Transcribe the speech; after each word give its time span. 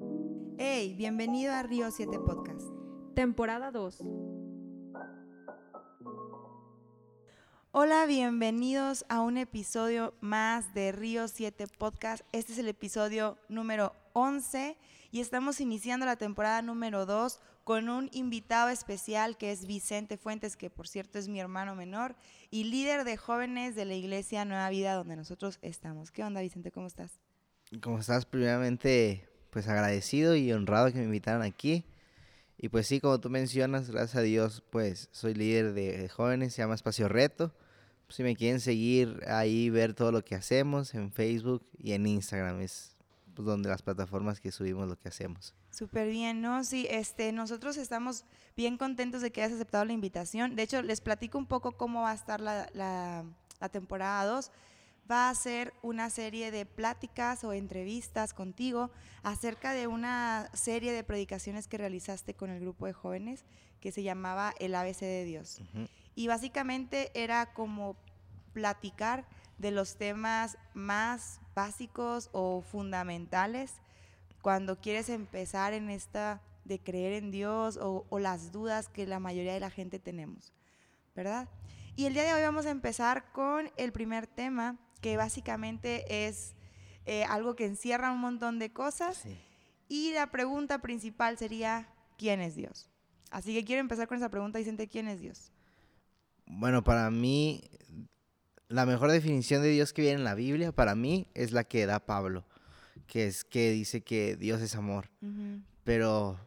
Hey, 0.00 0.94
bienvenido 0.96 1.52
a 1.52 1.64
Río 1.64 1.90
7 1.90 2.20
Podcast. 2.20 2.60
Temporada 3.16 3.72
2. 3.72 4.04
Hola, 7.72 8.06
bienvenidos 8.06 9.04
a 9.08 9.20
un 9.20 9.38
episodio 9.38 10.14
más 10.20 10.72
de 10.72 10.92
Río 10.92 11.26
7 11.26 11.66
Podcast. 11.78 12.24
Este 12.32 12.52
es 12.52 12.58
el 12.58 12.68
episodio 12.68 13.38
número 13.48 13.92
11 14.12 14.76
y 15.10 15.20
estamos 15.20 15.60
iniciando 15.60 16.06
la 16.06 16.14
temporada 16.14 16.62
número 16.62 17.04
2 17.04 17.40
con 17.64 17.88
un 17.88 18.08
invitado 18.12 18.68
especial 18.68 19.36
que 19.36 19.50
es 19.50 19.66
Vicente 19.66 20.16
Fuentes, 20.16 20.56
que 20.56 20.70
por 20.70 20.86
cierto 20.86 21.18
es 21.18 21.26
mi 21.26 21.40
hermano 21.40 21.74
menor 21.74 22.14
y 22.52 22.64
líder 22.64 23.02
de 23.02 23.16
jóvenes 23.16 23.74
de 23.74 23.84
la 23.84 23.94
iglesia 23.94 24.44
Nueva 24.44 24.70
Vida 24.70 24.94
donde 24.94 25.16
nosotros 25.16 25.58
estamos. 25.60 26.12
¿Qué 26.12 26.22
onda, 26.22 26.40
Vicente? 26.40 26.70
¿Cómo 26.70 26.86
estás? 26.86 27.18
¿Cómo 27.82 27.98
estás? 27.98 28.24
Primeramente, 28.24 29.28
pues 29.50 29.68
agradecido 29.68 30.36
y 30.36 30.52
honrado 30.52 30.92
que 30.92 30.98
me 30.98 31.04
invitaran 31.04 31.42
aquí. 31.42 31.84
Y 32.58 32.68
pues 32.68 32.86
sí, 32.86 33.00
como 33.00 33.20
tú 33.20 33.30
mencionas, 33.30 33.90
gracias 33.90 34.16
a 34.16 34.22
Dios, 34.22 34.62
pues 34.70 35.08
soy 35.12 35.34
líder 35.34 35.74
de 35.74 36.08
jóvenes, 36.08 36.54
se 36.54 36.62
llama 36.62 36.74
Espacio 36.74 37.08
Reto. 37.08 37.54
Si 38.08 38.22
me 38.22 38.34
quieren 38.34 38.58
seguir 38.58 39.22
ahí, 39.28 39.70
ver 39.70 39.94
todo 39.94 40.12
lo 40.12 40.24
que 40.24 40.34
hacemos 40.34 40.94
en 40.94 41.12
Facebook 41.12 41.64
y 41.78 41.92
en 41.92 42.06
Instagram, 42.06 42.60
es 42.60 42.96
pues, 43.34 43.46
donde 43.46 43.68
las 43.68 43.82
plataformas 43.82 44.40
que 44.40 44.50
subimos 44.50 44.88
lo 44.88 44.98
que 44.98 45.08
hacemos. 45.08 45.54
Súper 45.70 46.08
bien, 46.08 46.40
¿no? 46.40 46.64
Sí, 46.64 46.88
este, 46.90 47.30
nosotros 47.30 47.76
estamos 47.76 48.24
bien 48.56 48.76
contentos 48.78 49.22
de 49.22 49.30
que 49.30 49.42
hayas 49.42 49.54
aceptado 49.54 49.84
la 49.84 49.92
invitación. 49.92 50.56
De 50.56 50.62
hecho, 50.64 50.82
les 50.82 51.00
platico 51.00 51.38
un 51.38 51.46
poco 51.46 51.72
cómo 51.72 52.02
va 52.02 52.10
a 52.10 52.14
estar 52.14 52.40
la, 52.40 52.68
la, 52.72 53.24
la 53.60 53.68
temporada 53.68 54.24
2 54.24 54.50
va 55.10 55.30
a 55.30 55.34
ser 55.34 55.72
una 55.82 56.10
serie 56.10 56.50
de 56.50 56.66
pláticas 56.66 57.44
o 57.44 57.52
entrevistas 57.52 58.34
contigo 58.34 58.90
acerca 59.22 59.72
de 59.72 59.86
una 59.86 60.50
serie 60.52 60.92
de 60.92 61.04
predicaciones 61.04 61.66
que 61.66 61.78
realizaste 61.78 62.34
con 62.34 62.50
el 62.50 62.60
grupo 62.60 62.86
de 62.86 62.92
jóvenes 62.92 63.44
que 63.80 63.92
se 63.92 64.02
llamaba 64.02 64.54
El 64.58 64.74
ABC 64.74 65.00
de 65.00 65.24
Dios. 65.24 65.60
Uh 65.60 65.78
-huh. 65.78 65.88
Y 66.14 66.26
básicamente 66.26 67.10
era 67.14 67.52
como 67.52 67.96
platicar 68.52 69.24
de 69.58 69.70
los 69.70 69.96
temas 69.96 70.58
más 70.74 71.40
básicos 71.54 72.28
o 72.32 72.62
fundamentales 72.62 73.74
cuando 74.42 74.80
quieres 74.80 75.08
empezar 75.08 75.72
en 75.72 75.90
esta 75.90 76.40
de 76.64 76.78
creer 76.78 77.14
en 77.14 77.30
Dios 77.30 77.76
o, 77.76 78.04
o 78.08 78.18
las 78.18 78.52
dudas 78.52 78.88
que 78.88 79.06
la 79.06 79.18
mayoría 79.18 79.54
de 79.54 79.60
la 79.60 79.70
gente 79.70 79.98
tenemos, 79.98 80.52
¿verdad? 81.16 81.48
Y 81.96 82.04
el 82.04 82.12
día 82.12 82.24
de 82.24 82.34
hoy 82.34 82.42
vamos 82.42 82.66
a 82.66 82.70
empezar 82.70 83.32
con 83.32 83.70
el 83.76 83.90
primer 83.90 84.26
tema, 84.26 84.76
que 85.00 85.16
básicamente 85.16 86.26
es 86.26 86.54
eh, 87.06 87.24
algo 87.24 87.56
que 87.56 87.66
encierra 87.66 88.12
un 88.12 88.20
montón 88.20 88.58
de 88.58 88.72
cosas. 88.72 89.18
Sí. 89.18 89.36
Y 89.88 90.12
la 90.12 90.30
pregunta 90.30 90.80
principal 90.80 91.38
sería, 91.38 91.88
¿quién 92.18 92.40
es 92.40 92.54
Dios? 92.54 92.90
Así 93.30 93.54
que 93.54 93.64
quiero 93.64 93.80
empezar 93.80 94.06
con 94.06 94.18
esa 94.18 94.28
pregunta, 94.28 94.58
Vicente, 94.58 94.88
¿quién 94.88 95.08
es 95.08 95.20
Dios? 95.20 95.50
Bueno, 96.46 96.82
para 96.82 97.10
mí, 97.10 97.62
la 98.68 98.86
mejor 98.86 99.10
definición 99.10 99.62
de 99.62 99.70
Dios 99.70 99.92
que 99.92 100.02
viene 100.02 100.18
en 100.18 100.24
la 100.24 100.34
Biblia, 100.34 100.72
para 100.72 100.94
mí, 100.94 101.26
es 101.34 101.52
la 101.52 101.64
que 101.64 101.86
da 101.86 102.04
Pablo, 102.04 102.44
que 103.06 103.26
es 103.26 103.44
que 103.44 103.70
dice 103.70 104.02
que 104.02 104.36
Dios 104.36 104.60
es 104.60 104.74
amor. 104.74 105.10
Uh 105.22 105.26
-huh. 105.26 105.62
Pero 105.84 106.38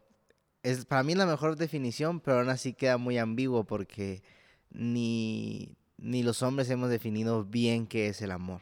es 0.64 0.86
para 0.86 1.04
mí 1.04 1.16
la 1.16 1.26
mejor 1.26 1.56
definición, 1.56 2.20
pero 2.20 2.40
aún 2.40 2.50
así 2.50 2.74
queda 2.74 2.98
muy 2.98 3.18
ambiguo 3.18 3.64
porque 3.64 4.22
ni, 4.70 5.76
ni 6.02 6.24
los 6.24 6.42
hombres 6.42 6.70
hemos 6.70 6.90
definido 6.90 7.46
bien 7.46 7.88
qué 7.88 8.08
es 8.08 8.22
el 8.22 8.32
amor. 8.32 8.62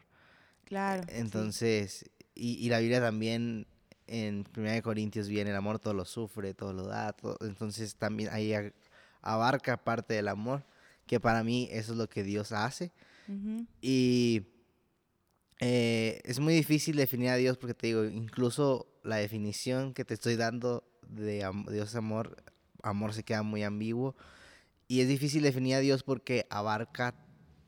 Claro. 0.66 1.04
Entonces, 1.08 2.06
sí. 2.06 2.26
y, 2.36 2.66
y, 2.66 2.70
la 2.70 2.80
Biblia 2.80 3.02
también 3.02 3.66
en 4.06 4.46
1 4.56 4.82
Corintios 4.84 5.28
viene 5.28 5.50
el 5.50 5.56
amor 5.56 5.80
todo 5.80 5.94
lo 5.94 6.06
sufre, 6.06 6.54
todo 6.54 6.74
lo 6.74 6.86
da, 6.86 7.14
todo, 7.14 7.38
entonces 7.42 7.96
también 7.96 8.30
ahí 8.32 8.54
abarca 9.22 9.78
parte 9.78 10.14
del 10.14 10.28
amor, 10.28 10.64
que 11.06 11.20
para 11.20 11.44
mí 11.44 11.68
eso 11.72 11.94
es 11.94 11.98
lo 11.98 12.08
que 12.08 12.24
Dios 12.24 12.52
hace. 12.52 12.92
Uh 13.28 13.34
-huh. 13.34 13.68
Y 13.82 14.48
eh, 15.60 16.22
es 16.24 16.40
muy 16.40 16.54
difícil 16.54 16.96
definir 16.96 17.30
a 17.30 17.36
Dios 17.36 17.58
porque 17.58 17.74
te 17.74 17.88
digo, 17.88 18.06
incluso 18.06 18.88
la 19.04 19.18
definición 19.18 19.94
que 19.94 20.06
te 20.06 20.14
estoy 20.14 20.36
dando 20.36 20.84
de 21.08 21.44
am 21.44 21.66
Dios 21.66 21.96
amor, 21.96 22.44
amor 22.84 23.14
se 23.14 23.24
queda 23.24 23.44
muy 23.44 23.64
ambiguo. 23.64 24.16
Y 24.88 25.02
es 25.02 25.08
difícil 25.08 25.44
definir 25.44 25.76
a 25.76 25.80
Dios 25.80 26.04
porque 26.04 26.48
abarca 26.50 27.14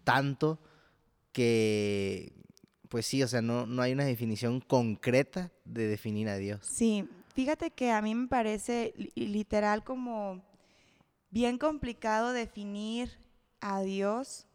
tanto 0.03 0.59
que, 1.31 2.33
pues 2.89 3.05
sí, 3.05 3.23
o 3.23 3.27
sea, 3.27 3.41
no, 3.41 3.65
no 3.65 3.81
hay 3.81 3.93
una 3.93 4.05
definición 4.05 4.59
concreta 4.61 5.51
de 5.65 5.87
definir 5.87 6.29
a 6.29 6.37
Dios. 6.37 6.65
Sí, 6.65 7.07
fíjate 7.33 7.71
que 7.71 7.91
a 7.91 8.01
mí 8.01 8.13
me 8.15 8.27
parece 8.27 8.93
literal 9.15 9.83
como 9.83 10.43
bien 11.29 11.57
complicado 11.57 12.33
definir 12.33 13.17
a 13.61 13.81
Dios 13.81 14.47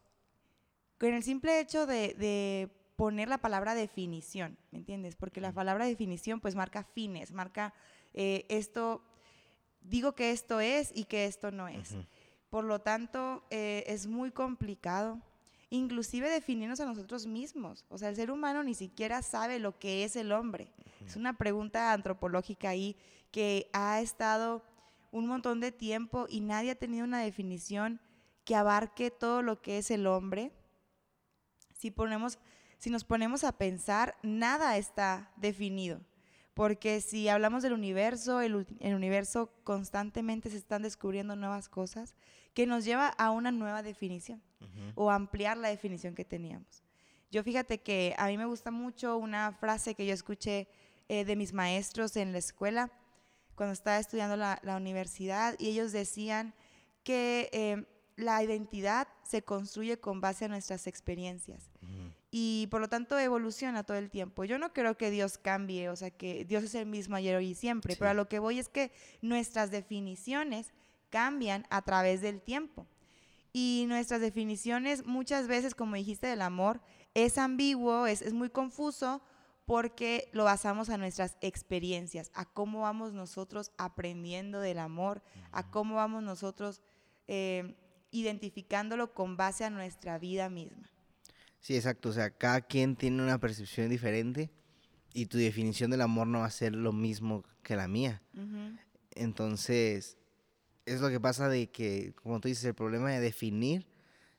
con 0.99 1.13
el 1.13 1.23
simple 1.23 1.59
hecho 1.59 1.85
de, 1.85 2.13
de 2.15 2.69
poner 2.95 3.29
la 3.29 3.37
palabra 3.37 3.75
definición, 3.75 4.57
¿me 4.71 4.79
entiendes? 4.79 5.15
Porque 5.15 5.39
la 5.39 5.51
palabra 5.51 5.85
definición 5.85 6.39
pues 6.39 6.55
marca 6.55 6.83
fines, 6.83 7.31
marca 7.31 7.73
eh, 8.13 8.45
esto, 8.49 9.03
digo 9.81 10.13
que 10.13 10.31
esto 10.31 10.59
es 10.59 10.91
y 10.95 11.05
que 11.05 11.25
esto 11.25 11.51
no 11.51 11.67
es. 11.67 11.91
Uh 11.91 11.97
-huh. 11.97 12.05
Por 12.49 12.63
lo 12.63 12.79
tanto, 12.79 13.43
eh, 13.51 13.83
es 13.87 14.07
muy 14.07 14.31
complicado, 14.31 15.21
inclusive 15.69 16.29
definirnos 16.29 16.79
a 16.79 16.85
nosotros 16.85 17.25
mismos. 17.25 17.85
O 17.89 17.97
sea, 17.97 18.09
el 18.09 18.15
ser 18.15 18.31
humano 18.31 18.63
ni 18.63 18.73
siquiera 18.73 19.21
sabe 19.21 19.59
lo 19.59 19.77
que 19.77 20.03
es 20.03 20.15
el 20.15 20.31
hombre. 20.31 20.71
Uh 20.77 20.81
-huh. 20.81 21.07
Es 21.07 21.15
una 21.15 21.37
pregunta 21.37 21.93
antropológica 21.93 22.69
ahí 22.69 22.95
que 23.31 23.69
ha 23.73 24.01
estado 24.01 24.63
un 25.11 25.27
montón 25.27 25.59
de 25.59 25.71
tiempo 25.71 26.27
y 26.29 26.41
nadie 26.41 26.71
ha 26.71 26.75
tenido 26.75 27.03
una 27.03 27.19
definición 27.19 27.99
que 28.43 28.55
abarque 28.55 29.11
todo 29.11 29.41
lo 29.41 29.61
que 29.61 29.77
es 29.77 29.91
el 29.91 30.07
hombre. 30.07 30.51
Si, 31.73 31.91
ponemos, 31.91 32.39
si 32.77 32.89
nos 32.89 33.03
ponemos 33.03 33.43
a 33.43 33.51
pensar, 33.51 34.15
nada 34.23 34.77
está 34.77 35.31
definido. 35.35 36.01
Porque 36.57 37.01
si 37.01 37.29
hablamos 37.29 37.61
del 37.61 37.73
universo, 37.73 38.41
el, 38.41 38.65
el, 38.79 38.95
universo 38.95 39.51
constantemente 39.63 40.49
se 40.49 40.57
están 40.57 40.81
descubriendo 40.81 41.35
nuevas 41.35 41.69
cosas 41.69 42.15
que 42.55 42.65
nos 42.65 42.83
lleva 42.83 43.09
a 43.09 43.29
una 43.29 43.51
nueva 43.51 43.83
definición 43.83 44.41
uh 44.59 44.65
-huh. 44.65 44.91
o 44.95 45.11
ampliar 45.11 45.55
la 45.55 45.69
definición 45.69 46.15
que 46.15 46.25
teníamos. 46.25 46.83
Yo 47.29 47.43
fíjate 47.43 47.77
que 47.77 48.15
a 48.17 48.25
mí 48.25 48.39
me 48.39 48.45
gusta 48.45 48.71
mucho 48.71 49.17
una 49.17 49.51
frase 49.51 49.93
que 49.93 50.07
yo 50.07 50.15
escuché 50.15 50.67
eh, 51.09 51.25
de 51.25 51.35
mis 51.35 51.53
maestros 51.53 52.17
en 52.17 52.31
la 52.31 52.39
escuela 52.39 52.91
cuando 53.53 53.73
estaba 53.73 53.99
estudiando 53.99 54.35
la, 54.35 54.59
la 54.63 54.77
universidad 54.77 55.53
y 55.59 55.67
ellos 55.69 55.91
decían 55.91 56.55
que 57.03 57.51
eh, 57.53 57.85
la 58.15 58.41
identidad 58.41 59.07
se 59.21 59.43
construye 59.43 59.99
con 59.99 60.21
base 60.21 60.45
a 60.45 60.47
nuestras 60.47 60.87
experiencias. 60.87 61.69
Uh 61.83 61.85
-huh 61.85 62.16
y 62.29 62.67
por 62.69 62.81
lo 62.81 62.89
tanto 62.89 63.17
evoluciona 63.17 63.83
todo 63.83 63.97
el 63.97 64.09
tiempo. 64.09 64.43
Yo 64.43 64.57
no 64.57 64.73
creo 64.73 64.97
que 64.97 65.11
Dios 65.11 65.37
cambie, 65.37 65.89
o 65.89 65.95
sea, 65.95 66.11
que 66.11 66.45
Dios 66.45 66.63
es 66.63 66.75
el 66.75 66.85
mismo 66.85 67.15
ayer, 67.15 67.35
hoy 67.35 67.49
y 67.49 67.55
siempre, 67.55 67.93
sí. 67.93 67.99
pero 67.99 68.11
a 68.11 68.13
lo 68.13 68.27
que 68.27 68.39
voy 68.39 68.59
es 68.59 68.69
que 68.69 68.91
nuestras 69.21 69.71
definiciones 69.71 70.73
cambian 71.09 71.65
a 71.69 71.81
través 71.81 72.21
del 72.21 72.41
tiempo. 72.41 72.85
Y 73.53 73.85
nuestras 73.87 74.21
definiciones 74.21 75.05
muchas 75.05 75.47
veces, 75.47 75.73
como 75.73 75.95
dijiste, 75.95 76.27
del 76.27 76.41
amor, 76.41 76.81
es 77.13 77.37
ambiguo, 77.37 78.05
es, 78.05 78.21
es 78.21 78.33
muy 78.33 78.49
confuso 78.49 79.21
porque 79.65 80.29
lo 80.31 80.43
basamos 80.43 80.89
a 80.89 80.97
nuestras 80.97 81.37
experiencias, 81.41 82.31
a 82.33 82.45
cómo 82.45 82.81
vamos 82.81 83.13
nosotros 83.13 83.71
aprendiendo 83.77 84.59
del 84.61 84.79
amor, 84.79 85.17
uh 85.17 85.39
-huh. 85.39 85.49
a 85.51 85.71
cómo 85.71 85.95
vamos 85.95 86.23
nosotros 86.23 86.81
eh, 87.27 87.75
identificándolo 88.11 89.13
con 89.13 89.35
base 89.37 89.65
a 89.65 89.69
nuestra 89.69 90.19
vida 90.19 90.49
misma. 90.49 90.89
Sí, 91.67 91.75
exacto. 91.75 92.07
O 92.07 92.13
sea, 92.13 92.29
cada 92.29 92.61
quien 92.61 92.95
tiene 92.95 93.21
una 93.21 93.39
percepción 93.41 93.89
diferente 93.89 94.49
y 95.13 95.25
tu 95.25 95.37
definición 95.37 95.91
del 95.91 95.99
amor 95.99 96.25
no 96.25 96.39
va 96.39 96.45
a 96.45 96.49
ser 96.49 96.73
lo 96.73 96.93
mismo 96.93 97.43
que 97.61 97.75
la 97.75 97.89
mía. 97.89 98.21
Uh 98.33 98.39
-huh. 98.39 98.79
Entonces, 99.15 100.17
es 100.85 101.01
lo 101.01 101.09
que 101.09 101.19
pasa 101.19 101.49
de 101.49 101.67
que, 101.69 102.13
como 102.23 102.39
tú 102.39 102.47
dices, 102.47 102.63
el 102.63 102.73
problema 102.73 103.11
de 103.11 103.19
definir 103.19 103.85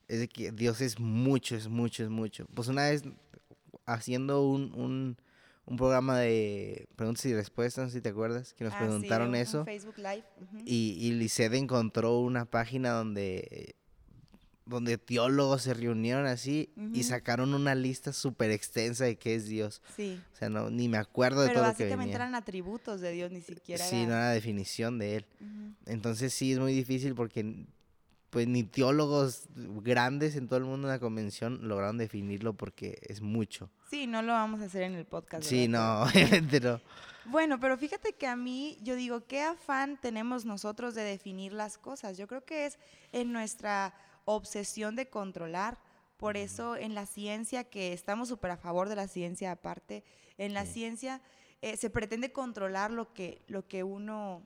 es 0.08 0.20
de 0.20 0.28
que 0.28 0.52
Dios 0.52 0.80
es 0.80 0.98
mucho, 0.98 1.54
es 1.54 1.68
mucho, 1.68 2.02
es 2.02 2.08
mucho. 2.08 2.46
Pues 2.54 2.68
una 2.68 2.88
vez 2.88 3.02
haciendo 3.84 4.48
un, 4.48 4.72
un, 4.72 5.18
un 5.66 5.76
programa 5.76 6.18
de 6.18 6.88
preguntas 6.96 7.26
y 7.26 7.34
respuestas, 7.34 7.92
si 7.92 8.00
te 8.00 8.08
acuerdas, 8.08 8.54
que 8.54 8.64
nos 8.64 8.72
ah, 8.72 8.78
preguntaron 8.78 9.34
sí, 9.34 9.40
eso. 9.40 9.66
Facebook 9.66 9.98
Live. 9.98 10.24
Uh 10.40 10.44
-huh. 10.44 10.62
Y, 10.64 10.96
y 10.98 11.12
Lisette 11.12 11.52
encontró 11.56 12.20
una 12.20 12.46
página 12.46 12.92
donde 12.92 13.76
donde 14.68 14.98
teólogos 14.98 15.62
se 15.62 15.74
reunieron 15.74 16.26
así 16.26 16.70
uh 16.76 16.80
-huh. 16.82 16.96
y 16.96 17.02
sacaron 17.02 17.54
una 17.54 17.74
lista 17.74 18.12
súper 18.12 18.50
extensa 18.50 19.04
de 19.04 19.16
qué 19.16 19.34
es 19.34 19.46
Dios. 19.46 19.82
Sí. 19.96 20.20
O 20.34 20.36
sea, 20.36 20.48
no, 20.48 20.70
ni 20.70 20.88
me 20.88 20.98
acuerdo 20.98 21.42
de 21.42 21.48
todo 21.50 21.66
lo 21.66 21.74
que 21.74 21.84
venía. 21.84 21.96
básicamente 21.96 22.14
eran 22.14 22.34
atributos 22.34 23.00
de 23.00 23.12
Dios, 23.12 23.30
ni 23.32 23.40
siquiera 23.40 23.84
Sí, 23.84 23.96
era... 23.96 24.06
no 24.06 24.12
era 24.14 24.30
definición 24.30 24.98
de 24.98 25.16
él. 25.16 25.26
Uh 25.40 25.44
-huh. 25.44 25.74
Entonces 25.86 26.32
sí, 26.34 26.52
es 26.52 26.58
muy 26.58 26.72
difícil 26.74 27.14
porque 27.14 27.66
pues 28.30 28.46
ni 28.46 28.62
teólogos 28.62 29.44
grandes 29.82 30.36
en 30.36 30.48
todo 30.48 30.58
el 30.58 30.64
mundo 30.66 30.86
en 30.88 30.92
la 30.92 30.98
convención 30.98 31.66
lograron 31.66 31.96
definirlo 31.96 32.52
porque 32.52 32.98
es 33.02 33.22
mucho. 33.22 33.70
Sí, 33.90 34.06
no 34.06 34.20
lo 34.20 34.32
vamos 34.32 34.60
a 34.60 34.64
hacer 34.66 34.82
en 34.82 34.94
el 34.94 35.06
podcast. 35.06 35.44
Sí, 35.44 35.66
no, 35.66 36.02
obviamente 36.04 36.60
no. 36.60 36.80
Bueno, 37.30 37.60
pero 37.60 37.76
fíjate 37.76 38.14
que 38.14 38.26
a 38.26 38.36
mí, 38.36 38.78
yo 38.82 38.94
digo, 38.96 39.26
¿qué 39.26 39.42
afán 39.42 39.98
tenemos 40.00 40.44
nosotros 40.44 40.94
de 40.94 41.02
definir 41.02 41.52
las 41.52 41.76
cosas? 41.76 42.16
Yo 42.16 42.26
creo 42.26 42.44
que 42.44 42.64
es 42.66 42.78
en 43.12 43.32
nuestra 43.32 43.92
obsesión 44.24 44.96
de 44.96 45.08
controlar. 45.10 45.78
Por 46.16 46.36
eso 46.36 46.74
en 46.76 46.94
la 46.94 47.06
ciencia, 47.06 47.64
que 47.64 47.92
estamos 47.92 48.28
súper 48.28 48.52
a 48.52 48.56
favor 48.56 48.88
de 48.88 48.96
la 48.96 49.08
ciencia 49.08 49.52
aparte, 49.52 50.04
en 50.38 50.54
la 50.54 50.64
Sí. 50.64 50.72
ciencia 50.74 51.20
eh, 51.60 51.76
se 51.76 51.90
pretende 51.90 52.32
controlar 52.32 52.90
lo 52.92 53.12
que, 53.12 53.42
lo 53.48 53.66
que 53.66 53.82
uno, 53.82 54.42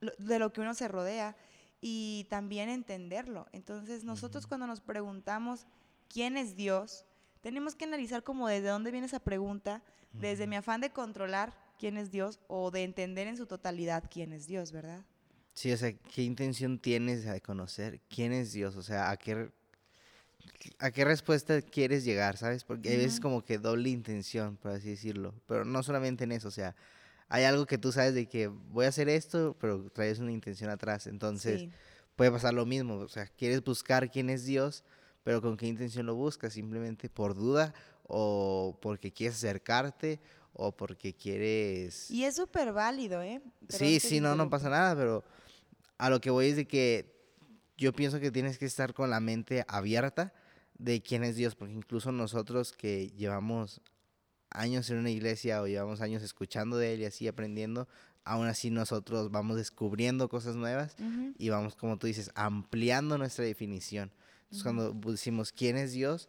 lo- 0.00 0.12
de 0.18 0.38
lo 0.40 0.52
que 0.52 0.60
uno 0.60 0.74
se 0.74 0.88
rodea 0.88 1.36
y 1.80 2.26
también 2.28 2.68
entenderlo. 2.68 3.46
Entonces 3.52 4.02
nosotros 4.04 4.46
cuando 4.48 4.66
nos 4.66 4.80
preguntamos 4.80 5.66
quién 6.08 6.36
es 6.36 6.56
Dios, 6.56 7.04
tenemos 7.40 7.76
que 7.76 7.84
analizar 7.84 8.24
como 8.24 8.48
desde 8.48 8.68
dónde 8.68 8.90
viene 8.90 9.06
esa 9.06 9.20
pregunta, 9.20 9.82
desde 10.12 10.46
mi 10.48 10.56
afán 10.56 10.80
de 10.80 10.90
controlar 10.90 11.54
quién 11.78 11.96
es 11.96 12.10
Dios 12.10 12.40
o 12.48 12.70
de 12.70 12.82
entender 12.84 13.26
en 13.28 13.36
su 13.36 13.46
totalidad 13.46 14.04
quién 14.10 14.32
es 14.32 14.46
Dios, 14.46 14.72
¿verdad? 14.72 15.04
Sí, 15.54 15.72
o 15.72 15.76
sea, 15.76 15.92
¿qué 15.92 16.22
intención 16.22 16.78
tienes 16.78 17.24
de 17.24 17.40
conocer 17.40 18.00
quién 18.08 18.32
es 18.32 18.52
Dios? 18.52 18.76
O 18.76 18.82
sea, 18.82 19.10
¿a 19.10 19.16
qué, 19.16 19.50
a 20.78 20.90
qué 20.90 21.04
respuesta 21.04 21.62
quieres 21.62 22.04
llegar, 22.04 22.36
sabes? 22.36 22.64
Porque 22.64 22.90
hay 22.90 22.96
veces 22.98 23.20
como 23.20 23.42
que 23.42 23.58
doble 23.58 23.88
intención, 23.88 24.56
por 24.56 24.72
así 24.72 24.90
decirlo. 24.90 25.34
Pero 25.46 25.64
no 25.64 25.82
solamente 25.82 26.24
en 26.24 26.32
eso, 26.32 26.48
o 26.48 26.50
sea, 26.50 26.76
hay 27.28 27.44
algo 27.44 27.66
que 27.66 27.78
tú 27.78 27.90
sabes 27.90 28.14
de 28.14 28.26
que 28.26 28.48
voy 28.48 28.84
a 28.84 28.88
hacer 28.88 29.08
esto, 29.08 29.56
pero 29.58 29.90
traes 29.90 30.18
una 30.18 30.32
intención 30.32 30.70
atrás. 30.70 31.06
Entonces, 31.06 31.62
Sí. 31.62 31.70
puede 32.16 32.30
pasar 32.30 32.54
lo 32.54 32.66
mismo. 32.66 32.96
O 32.96 33.08
sea, 33.08 33.26
quieres 33.26 33.64
buscar 33.64 34.10
quién 34.10 34.30
es 34.30 34.44
Dios, 34.44 34.84
pero 35.24 35.40
¿con 35.42 35.56
qué 35.56 35.66
intención 35.66 36.06
lo 36.06 36.14
buscas? 36.14 36.52
¿Simplemente 36.52 37.08
por 37.08 37.34
duda 37.34 37.74
o 38.04 38.78
porque 38.80 39.12
quieres 39.12 39.36
acercarte 39.38 40.20
o 40.58 40.72
porque 40.72 41.14
quieres... 41.14 42.10
Y 42.10 42.24
es 42.24 42.36
súper 42.36 42.72
válido, 42.72 43.22
¿eh? 43.22 43.42
Sí, 43.68 44.00
sí, 44.00 44.20
no, 44.20 44.34
no 44.34 44.48
pasa 44.48 44.70
nada, 44.70 44.96
pero 44.96 45.22
a 45.98 46.10
lo 46.10 46.20
que 46.20 46.30
voy 46.30 46.46
es 46.46 46.56
de 46.56 46.66
que 46.66 47.14
yo 47.76 47.92
pienso 47.92 48.20
que 48.20 48.30
tienes 48.30 48.58
que 48.58 48.64
estar 48.64 48.94
con 48.94 49.10
la 49.10 49.20
mente 49.20 49.64
abierta 49.68 50.32
de 50.78 51.02
quién 51.02 51.24
es 51.24 51.36
Dios, 51.36 51.54
porque 51.54 51.74
incluso 51.74 52.10
nosotros 52.10 52.72
que 52.72 53.08
llevamos 53.10 53.82
años 54.50 54.88
en 54.90 54.98
una 54.98 55.10
iglesia 55.10 55.60
o 55.60 55.66
llevamos 55.66 56.00
años 56.00 56.22
escuchando 56.22 56.78
de 56.78 56.94
Él 56.94 57.00
y 57.00 57.04
así 57.04 57.28
aprendiendo, 57.28 57.86
aún 58.24 58.46
así 58.46 58.70
nosotros 58.70 59.30
vamos 59.30 59.56
descubriendo 59.56 60.28
cosas 60.28 60.56
nuevas 60.56 60.96
y 61.38 61.48
vamos, 61.50 61.76
como 61.76 61.98
tú 61.98 62.06
dices, 62.06 62.30
ampliando 62.34 63.18
nuestra 63.18 63.44
definición. 63.44 64.10
Entonces, 64.44 64.62
cuando 64.62 64.92
decimos 65.10 65.52
quién 65.52 65.76
es 65.76 65.92
Dios, 65.92 66.28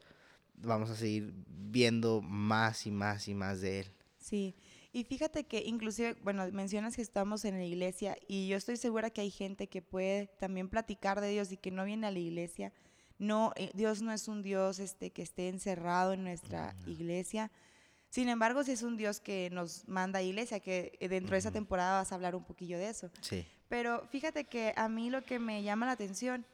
vamos 0.56 0.89
a 0.89 0.95
seguir 0.95 1.33
viendo 1.47 2.21
más 2.21 2.85
y 2.88 2.91
más 2.91 3.27
y 3.27 3.33
más 3.33 3.62
de 3.62 3.81
Él. 3.81 3.96
Sí, 4.27 4.56
y 4.91 5.06
fíjate 5.06 5.45
que 5.45 5.63
inclusive, 5.65 6.18
bueno, 6.21 6.45
mencionas 6.51 6.97
que 6.97 7.01
estamos 7.01 7.45
en 7.45 7.57
la 7.57 7.63
iglesia 7.63 8.18
y 8.27 8.50
yo 8.50 8.57
estoy 8.57 8.75
segura 8.75 9.09
que 9.09 9.21
hay 9.21 9.31
gente 9.31 9.68
que 9.68 9.81
puede 9.81 10.27
también 10.38 10.68
platicar 10.68 11.21
de 11.21 11.29
Dios 11.29 11.50
y 11.53 11.57
que 11.57 11.71
no 11.71 11.85
viene 11.85 12.07
a 12.07 12.12
la 12.12 12.19
iglesia. 12.19 12.74
No, 13.19 13.53
eh, 13.56 13.71
Dios 13.74 14.01
no 14.01 14.12
es 14.12 14.27
un 14.27 14.41
Dios 14.41 14.79
este, 14.79 15.12
que 15.12 15.21
esté 15.21 15.47
encerrado 15.47 16.12
en 16.12 16.25
nuestra 16.25 16.75
iglesia. 16.85 17.51
Sin 18.09 18.27
embargo, 18.27 18.65
sí 18.65 18.71
es 18.71 18.83
un 18.83 18.97
Dios 18.97 19.21
que 19.21 19.50
nos 19.50 19.88
manda 19.88 20.19
a 20.19 20.24
iglesia, 20.24 20.59
que 20.59 20.97
eh, 21.00 21.07
dentro 21.07 21.31
de 21.35 21.39
esa 21.39 21.51
temporada 21.51 22.00
vas 22.00 22.12
a 22.12 22.15
hablar 22.15 22.35
un 22.35 22.44
poquillo 22.44 22.77
de 22.77 22.89
eso. 22.89 23.09
Sí. 23.21 23.45
Pero 23.69 24.06
fíjate 24.09 24.44
que 24.44 24.73
a 24.75 24.89
mí 24.89 25.09
lo 25.09 25.23
que 25.23 25.39
me 25.39 25.63
llama 25.63 25.85
la 25.85 25.94
atención 25.94 26.45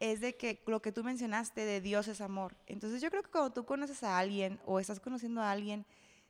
es 0.00 0.20
de 0.20 0.34
que 0.36 0.62
lo 0.66 0.82
que 0.82 0.90
tú 0.90 1.04
mencionaste 1.04 1.64
de 1.64 1.80
Dios 1.80 2.08
es 2.08 2.20
amor. 2.20 2.56
Entonces 2.66 3.00
yo 3.00 3.10
creo 3.10 3.22
que 3.22 3.30
cuando 3.30 3.52
tú 3.52 3.64
conoces 3.64 4.02
a 4.02 4.18
alguien 4.18 4.58
o 4.66 4.80
estás 4.80 4.98
conociendo 4.98 5.42
a 5.42 5.52
alguien, 5.52 5.86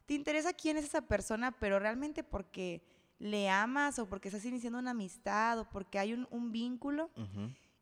te 0.06 0.14
interesa 0.14 0.52
quién 0.52 0.76
es 0.76 0.84
esa 0.84 1.02
persona, 1.02 1.52
pero 1.52 1.78
realmente 1.78 2.24
porque 2.24 2.82
le 3.18 3.48
amas 3.48 3.98
o 3.98 4.08
porque 4.08 4.28
estás 4.28 4.44
iniciando 4.44 4.78
una 4.78 4.92
amistad 4.92 5.58
o 5.58 5.68
porque 5.68 5.98
hay 5.98 6.12
un, 6.14 6.26
un 6.30 6.52
vínculo 6.52 7.10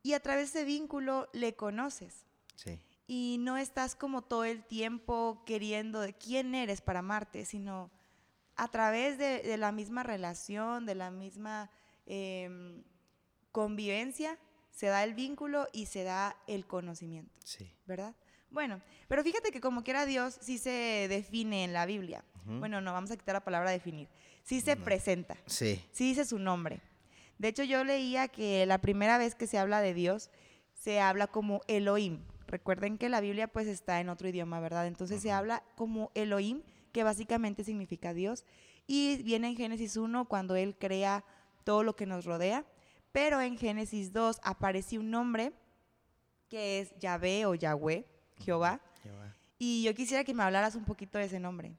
y 0.03 0.13
a 0.13 0.21
través 0.21 0.53
de 0.53 0.61
ese 0.61 0.67
vínculo 0.67 1.29
le 1.33 1.55
conoces. 1.55 2.27
Sí. 2.57 2.81
Y 3.07 3.37
no 3.41 3.57
estás 3.57 3.95
como 3.95 4.23
todo 4.23 4.45
el 4.45 4.65
tiempo 4.65 5.43
queriendo 5.47 6.01
de 6.01 6.13
quién 6.15 6.55
eres 6.55 6.81
para 6.81 6.99
amarte, 6.99 7.45
sino 7.45 7.91
a 8.57 8.69
través 8.69 9.17
de, 9.17 9.41
de 9.43 9.57
la 9.57 9.71
misma 9.73 10.03
relación, 10.03 10.85
de 10.85 10.95
la 10.97 11.11
misma 11.11 11.71
em, 12.07 12.83
convivencia, 13.53 14.39
se 14.71 14.87
da 14.87 15.05
el 15.05 15.15
vínculo 15.15 15.67
y 15.73 15.87
se 15.87 16.03
da 16.05 16.37
el 16.47 16.67
conocimiento, 16.67 17.33
Sí. 17.45 17.73
¿verdad? 17.87 18.15
Bueno, 18.51 18.81
pero 19.09 19.23
fíjate 19.23 19.51
que 19.51 19.61
como 19.61 19.83
quiera 19.85 20.07
Dios 20.07 20.39
sí 20.41 20.59
se 20.59 21.07
define 21.09 21.65
en 21.65 21.73
la 21.73 21.87
Biblia. 21.87 22.25
Ujú. 22.47 22.59
Bueno, 22.61 22.81
no, 22.81 22.93
vamos 22.93 23.11
a 23.11 23.17
quitar 23.17 23.35
la 23.35 23.45
palabra 23.45 23.71
definir. 23.71 24.09
Sí 24.43 24.61
se 24.61 24.77
No. 24.77 24.85
presenta, 24.85 25.37
Sí. 25.47 25.83
sí 25.93 26.09
dice 26.09 26.25
su 26.25 26.39
nombre. 26.39 26.81
De 27.39 27.49
hecho, 27.49 27.63
yo 27.63 27.85
leía 27.85 28.29
que 28.29 28.65
la 28.67 28.79
primera 28.79 29.19
vez 29.19 29.35
que 29.35 29.47
se 29.47 29.59
habla 29.59 29.81
de 29.81 29.95
Dios, 29.95 30.31
se 30.75 31.01
habla 31.01 31.27
como 31.27 31.61
Elohim. 31.69 32.21
Recuerden 32.47 32.97
que 32.99 33.09
la 33.11 33.21
Biblia 33.21 33.47
pues 33.49 33.67
está 33.67 34.01
en 34.01 34.09
otro 34.09 34.29
idioma, 34.29 34.59
¿verdad? 34.61 34.87
Entonces 34.87 35.21
se 35.21 35.31
Ajá. 35.31 35.39
habla 35.39 35.63
como 35.77 36.11
Elohim, 36.15 36.63
que 36.93 37.05
básicamente 37.05 37.63
significa 37.65 38.15
Dios. 38.15 38.45
Y 38.87 39.23
viene 39.23 39.49
en 39.49 39.57
Génesis 39.57 39.97
1 39.99 40.25
cuando 40.25 40.57
Él 40.57 40.75
crea 40.79 41.23
todo 41.65 41.83
lo 41.83 41.95
que 41.95 42.07
nos 42.07 42.25
rodea. 42.25 42.65
Pero 43.13 43.41
en 43.43 43.59
Génesis 43.59 44.13
2 44.15 44.41
aparece 44.43 44.99
un 44.99 45.11
nombre 45.11 45.53
que 46.49 46.81
es 46.81 46.99
Yahvé 46.99 47.45
o 47.45 47.55
Yahweh, 47.55 48.07
Jehová. 48.41 48.81
Jehová. 49.03 49.35
Y 49.59 49.83
yo 49.85 49.95
quisiera 49.95 50.25
que 50.25 50.35
me 50.35 50.43
hablaras 50.43 50.75
un 50.75 50.85
poquito 50.85 51.19
de 51.19 51.25
ese 51.25 51.41
nombre. 51.41 51.77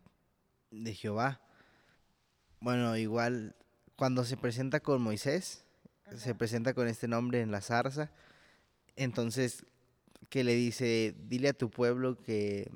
De 0.72 0.94
Jehová. 0.94 1.42
Bueno, 2.60 2.98
igual 2.98 3.56
cuando 3.96 4.24
se 4.26 4.38
presenta 4.38 4.80
con 4.80 5.02
Moisés, 5.02 5.66
se 6.16 6.36
presenta 6.36 6.74
con 6.74 6.88
este 6.88 7.08
nombre 7.08 7.42
en 7.42 7.52
la 7.52 7.62
zarza. 7.62 8.12
Entonces, 8.96 9.66
que 10.30 10.44
le 10.44 10.56
dice, 10.56 11.16
dile 11.28 11.50
a 11.50 11.54
tu 11.54 11.70
pueblo 11.70 12.18
que... 12.18 12.70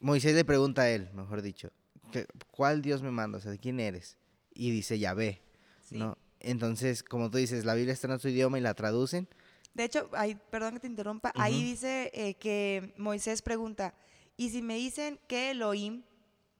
Moisés 0.00 0.34
le 0.34 0.44
pregunta 0.44 0.82
a 0.82 0.90
él, 0.90 1.08
mejor 1.14 1.40
dicho, 1.42 1.70
que, 2.12 2.26
¿cuál 2.50 2.82
Dios 2.82 3.02
me 3.02 3.10
manda? 3.10 3.38
O 3.38 3.40
sea, 3.40 3.50
¿de 3.50 3.58
quién 3.58 3.80
eres? 3.80 4.18
Y 4.54 4.70
dice 4.70 4.98
Yahvé, 4.98 5.42
Sí. 5.82 5.96
¿no? 5.96 6.18
Entonces, 6.40 7.02
como 7.02 7.30
tú 7.30 7.38
dices, 7.38 7.64
la 7.64 7.74
Biblia 7.74 7.92
está 7.94 8.06
en 8.08 8.12
otro 8.12 8.28
idioma 8.28 8.58
y 8.58 8.60
la 8.60 8.74
traducen. 8.74 9.28
De 9.76 9.84
hecho, 9.84 10.08
ahí, 10.12 10.36
perdón 10.50 10.74
que 10.74 10.80
te 10.80 10.86
interrumpa, 10.86 11.32
ahí 11.36 11.62
dice 11.62 12.10
eh, 12.14 12.34
que 12.34 12.94
Moisés 12.96 13.42
pregunta, 13.42 13.94
¿y 14.36 14.48
si 14.50 14.62
me 14.62 14.76
dicen 14.76 15.18
que 15.28 15.50
Elohim? 15.50 16.02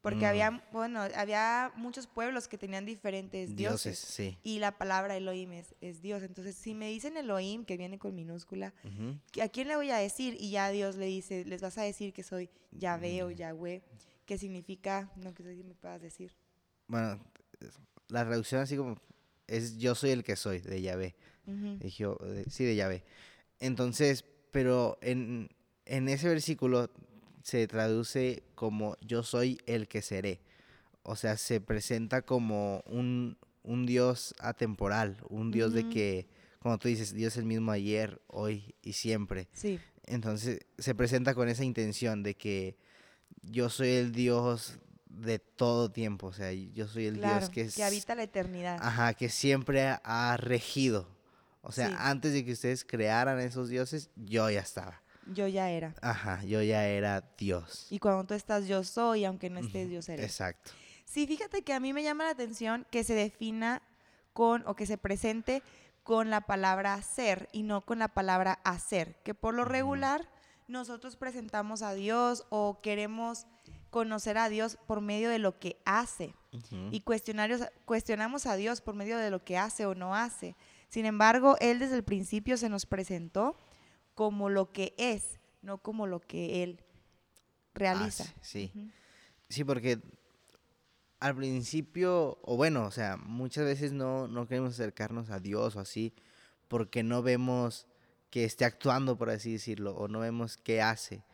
Porque 0.02 0.24
Mm. 0.24 0.28
había, 0.28 0.62
bueno, 0.70 1.00
había 1.16 1.72
muchos 1.76 2.06
pueblos 2.06 2.46
que 2.46 2.58
tenían 2.58 2.84
diferentes 2.84 3.56
Dioses, 3.56 3.82
dioses. 3.82 3.98
sí. 3.98 4.38
Y 4.44 4.58
la 4.60 4.76
palabra 4.78 5.16
Elohim 5.16 5.52
es, 5.52 5.74
es 5.80 6.00
Dios. 6.02 6.22
Entonces, 6.22 6.54
si 6.54 6.74
me 6.74 6.88
dicen 6.90 7.16
Elohim, 7.16 7.64
que 7.64 7.76
viene 7.76 7.98
con 7.98 8.14
minúscula, 8.14 8.72
Ujú. 8.84 9.18
¿que- 9.32 9.42
¿a 9.42 9.48
quién 9.48 9.66
le 9.68 9.76
voy 9.76 9.90
a 9.90 9.96
decir? 9.96 10.36
Y 10.38 10.50
ya 10.50 10.70
Dios 10.70 10.94
le 10.96 11.06
dice, 11.06 11.44
les 11.46 11.60
vas 11.62 11.76
a 11.78 11.82
decir 11.82 12.12
que 12.12 12.22
soy 12.22 12.50
Yahvé 12.70 13.22
o 13.24 13.30
Yahweh, 13.30 13.82
que 14.26 14.36
significa, 14.38 15.10
no 15.16 15.32
que 15.34 15.42
si 15.42 15.64
me 15.64 15.74
puedas 15.74 16.00
decir. 16.02 16.36
Bueno, 16.86 17.18
la 18.08 18.24
traducción 18.26 18.60
así 18.60 18.76
como 18.76 18.96
es 19.48 19.78
yo 19.78 19.94
soy 19.94 20.10
el 20.10 20.22
que 20.22 20.36
soy, 20.36 20.60
de 20.60 20.82
Yahvé. 20.82 21.16
Ujú. 21.46 21.78
de 21.78 21.90
Jeho- 21.90 22.18
de- 22.18 22.50
sí, 22.50 22.64
de 22.64 22.76
Yahvé. 22.76 23.04
Entonces, 23.60 24.24
pero 24.50 24.98
en, 25.00 25.48
en 25.84 26.08
ese 26.08 26.28
versículo 26.28 26.90
se 27.42 27.66
traduce 27.68 28.42
como 28.54 28.96
yo 29.00 29.22
soy 29.22 29.58
el 29.66 29.88
que 29.88 30.02
seré. 30.02 30.40
O 31.02 31.14
sea, 31.14 31.36
se 31.36 31.60
presenta 31.60 32.22
como 32.22 32.82
un, 32.86 33.38
un 33.62 33.86
Dios 33.86 34.34
atemporal, 34.40 35.18
un 35.28 35.52
Dios 35.52 35.72
de 35.72 35.88
que, 35.88 36.26
como 36.58 36.78
tú 36.78 36.88
dices, 36.88 37.14
Dios 37.14 37.34
es 37.34 37.38
el 37.38 37.44
mismo 37.44 37.70
ayer, 37.70 38.20
hoy 38.26 38.74
y 38.82 38.94
siempre. 38.94 39.48
Sí, 39.52 39.78
Entonces, 40.04 40.60
se 40.78 40.94
presenta 40.96 41.34
con 41.34 41.48
esa 41.48 41.64
intención 41.64 42.24
de 42.24 42.34
que 42.34 42.76
yo 43.42 43.68
soy 43.70 43.90
el 43.90 44.12
Dios 44.12 44.78
de 45.08 45.38
todo 45.38 45.90
tiempo. 45.90 46.28
O 46.28 46.32
sea, 46.32 46.52
yo 46.52 46.88
soy 46.88 47.06
el 47.06 47.18
claro, 47.18 47.38
Dios 47.38 47.50
que, 47.50 47.60
es, 47.62 47.78
habita 47.78 48.14
la 48.16 48.24
eternidad. 48.24 48.78
Ajá, 48.80 49.14
que 49.14 49.28
siempre 49.28 49.82
ha 50.02 50.36
regido. 50.38 51.15
O 51.66 51.72
sea, 51.72 51.88
Sí. 51.88 51.94
antes 51.98 52.32
de 52.32 52.44
que 52.44 52.52
ustedes 52.52 52.84
crearan 52.84 53.40
esos 53.40 53.68
dioses, 53.68 54.10
yo 54.14 54.48
ya 54.50 54.60
estaba. 54.60 55.02
Yo 55.26 55.48
ya 55.48 55.68
era. 55.70 55.94
Ajá, 56.02 56.42
yo 56.44 56.62
ya 56.62 56.86
era 56.86 57.24
Dios. 57.36 57.88
Y 57.90 57.98
cuando 57.98 58.24
tú 58.24 58.34
estás, 58.34 58.68
yo 58.68 58.84
soy, 58.84 59.24
aunque 59.24 59.50
no 59.50 59.58
estés, 59.58 59.90
yo 59.90 60.00
seré. 60.00 60.22
Exacto. 60.24 60.70
Sí, 61.04 61.26
fíjate 61.26 61.62
que 61.62 61.72
a 61.72 61.80
mí 61.80 61.92
me 61.92 62.02
llama 62.04 62.24
la 62.24 62.30
atención 62.30 62.86
que 62.92 63.02
se 63.02 63.14
defina 63.14 63.82
con 64.32 64.62
o 64.66 64.76
que 64.76 64.86
se 64.86 64.98
presente 64.98 65.62
con 66.04 66.30
la 66.30 66.42
palabra 66.42 67.00
ser 67.02 67.48
y 67.52 67.64
no 67.64 67.80
con 67.80 67.98
la 67.98 68.06
palabra 68.08 68.60
hacer, 68.62 69.16
que 69.24 69.34
por 69.34 69.54
lo 69.54 69.64
regular 69.64 70.28
nosotros 70.68 71.16
presentamos 71.16 71.82
a 71.82 71.94
Dios 71.94 72.46
o 72.50 72.80
queremos 72.80 73.46
conocer 73.90 74.38
a 74.38 74.48
Dios 74.48 74.78
por 74.86 75.00
medio 75.00 75.28
de 75.30 75.38
lo 75.40 75.58
que 75.58 75.80
hace 75.84 76.34
Ujú, 76.52 76.88
y 76.92 77.00
cuestionarios- 77.00 77.68
cuestionamos 77.84 78.46
a 78.46 78.54
Dios 78.54 78.80
por 78.80 78.94
medio 78.94 79.16
de 79.18 79.30
lo 79.30 79.42
que 79.44 79.58
hace 79.58 79.86
o 79.86 79.94
no 79.96 80.14
hace. 80.14 80.54
Sin 80.88 81.06
embargo, 81.06 81.56
Él 81.60 81.78
desde 81.78 81.96
el 81.96 82.04
principio 82.04 82.56
se 82.56 82.68
nos 82.68 82.86
presentó 82.86 83.56
como 84.14 84.48
lo 84.48 84.72
que 84.72 84.94
es, 84.96 85.40
no 85.62 85.78
como 85.78 86.06
lo 86.06 86.20
que 86.20 86.62
Él 86.62 86.80
realiza. 87.74 88.24
hace, 88.24 88.34
sí. 88.42 88.90
Sí, 89.48 89.64
porque 89.64 90.00
al 91.20 91.36
principio, 91.36 92.38
o 92.42 92.56
bueno, 92.56 92.84
o 92.84 92.90
sea, 92.90 93.16
muchas 93.16 93.64
veces 93.64 93.92
no, 93.92 94.28
no 94.28 94.46
queremos 94.46 94.72
acercarnos 94.72 95.30
a 95.30 95.38
Dios 95.38 95.76
o 95.76 95.80
así, 95.80 96.14
porque 96.68 97.02
no 97.02 97.22
vemos 97.22 97.86
que 98.30 98.44
esté 98.44 98.64
actuando, 98.64 99.16
por 99.16 99.30
así 99.30 99.52
decirlo, 99.52 99.94
o 99.96 100.08
no 100.08 100.20
vemos 100.20 100.56
qué 100.56 100.82
hace. 100.82 101.24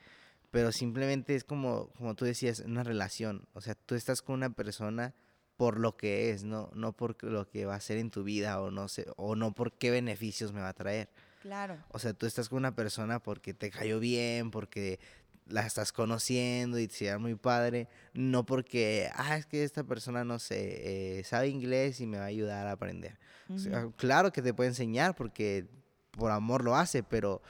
Pero 0.50 0.70
simplemente 0.70 1.34
es 1.34 1.44
como, 1.44 1.88
como 1.96 2.14
tú 2.14 2.24
decías, 2.24 2.60
una 2.60 2.82
relación. 2.84 3.48
O 3.54 3.60
sea, 3.60 3.74
tú 3.74 3.94
estás 3.94 4.20
con 4.20 4.34
una 4.34 4.50
persona 4.50 5.14
por 5.56 5.78
lo 5.78 5.96
que 5.96 6.30
es, 6.30 6.44
no, 6.44 6.70
no 6.74 6.92
por 6.92 7.22
lo 7.22 7.48
que 7.48 7.66
va 7.66 7.74
a 7.74 7.76
hacer 7.76 7.98
en 7.98 8.10
tu 8.10 8.24
vida, 8.24 8.60
o 8.60 8.70
no 8.70 8.88
sé, 8.88 9.06
o 9.16 9.36
no 9.36 9.54
por 9.54 9.72
qué 9.72 9.90
beneficios 9.90 10.52
me 10.52 10.60
va 10.60 10.70
a 10.70 10.74
traer. 10.74 11.08
Claro. 11.42 11.76
O 11.90 11.98
sea, 11.98 12.14
tú 12.14 12.26
estás 12.26 12.48
con 12.48 12.58
una 12.58 12.74
persona 12.74 13.20
porque 13.20 13.52
te 13.52 13.70
cayó 13.70 13.98
bien, 13.98 14.50
porque 14.50 15.00
la 15.46 15.66
estás 15.66 15.92
conociendo 15.92 16.78
y 16.78 16.88
te 16.88 17.16
muy 17.18 17.34
padre, 17.34 17.88
no 18.14 18.46
porque, 18.46 19.10
ah, 19.14 19.36
es 19.36 19.46
que 19.46 19.64
esta 19.64 19.84
persona, 19.84 20.24
no 20.24 20.38
sé, 20.38 21.18
eh, 21.18 21.24
sabe 21.24 21.48
inglés 21.48 22.00
y 22.00 22.06
me 22.06 22.18
va 22.18 22.24
a 22.24 22.28
ayudar 22.28 22.66
a 22.66 22.72
aprender. 22.72 23.18
o 23.48 23.58
sea, 23.58 23.88
claro 23.96 24.32
que 24.32 24.40
te 24.40 24.54
puede 24.54 24.70
enseñar 24.70 25.14
porque 25.14 25.66
por 26.12 26.30
amor 26.30 26.64
lo 26.64 26.76
hace, 26.76 27.02
pero 27.02 27.42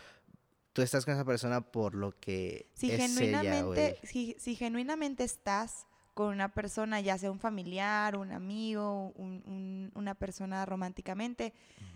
tú 0.72 0.82
estás 0.82 1.04
con 1.04 1.14
esa 1.14 1.24
persona 1.24 1.60
por 1.60 1.94
lo 1.94 2.18
que 2.18 2.66
si 2.74 2.90
es 2.90 3.00
genuinamente, 3.00 3.98
Si, 4.04 4.36
si, 4.38 4.56
genuinamente 4.56 5.24
estás 5.24 5.86
con 6.14 6.28
una 6.28 6.48
persona, 6.48 7.00
ya 7.00 7.16
sea 7.18 7.30
un 7.30 7.38
familiar, 7.38 8.16
un 8.16 8.32
amigo, 8.32 9.12
una 9.94 10.14
persona 10.14 10.64
románticamente, 10.66 11.52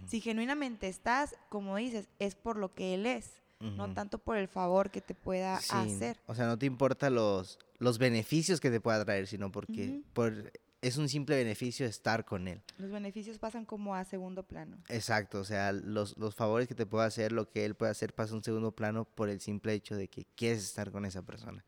si 0.07 0.21
genuinamente 0.21 0.89
estás, 0.89 1.37
como 1.49 1.77
dices, 1.77 2.09
es 2.19 2.35
por 2.35 2.57
lo 2.57 2.73
que 2.75 2.95
él 2.95 3.07
es, 3.07 3.43
no 3.61 3.93
tanto 3.95 4.19
por 4.19 4.37
el 4.37 4.49
favor 4.49 4.91
que 4.91 5.01
te 5.01 5.15
pueda 5.15 5.57
hacer. 5.57 6.19
O 6.27 6.35
sea, 6.35 6.47
no 6.47 6.59
te 6.59 6.67
importa 6.67 7.11
los, 7.11 7.59
los 7.79 7.99
beneficios 7.99 8.61
que 8.61 8.71
te 8.71 8.81
pueda 8.81 9.05
traer, 9.05 9.27
sino 9.27 9.51
porque 9.51 10.03
por 10.13 10.51
es 10.83 10.99
un 10.99 11.09
simple 11.09 11.37
beneficio 11.37 11.87
estar 11.87 12.25
con 12.25 12.49
él. 12.49 12.63
Los 12.79 12.91
beneficios 12.91 13.39
pasan 13.39 13.65
como 13.65 13.95
a 13.95 14.05
segundo 14.05 14.45
plano. 14.45 14.79
Exacto, 14.89 15.41
o 15.41 15.45
sea, 15.45 15.73
los, 15.73 16.17
los 16.17 16.35
favores 16.35 16.69
que 16.69 16.75
te 16.75 16.87
puede 16.87 17.07
hacer, 17.07 17.33
lo 17.33 17.51
que 17.51 17.65
él 17.65 17.75
puede 17.75 17.91
hacer, 17.91 18.15
pasa 18.15 18.35
a 18.35 18.37
un 18.37 18.45
segundo 18.45 18.73
plano 18.73 19.05
por 19.05 19.29
el 19.29 19.41
simple 19.41 19.73
hecho 19.73 19.97
de 19.97 20.09
que 20.09 20.27
quieres 20.37 20.63
estar 20.63 20.93
con 20.93 21.05
esa 21.05 21.23
persona. 21.23 21.65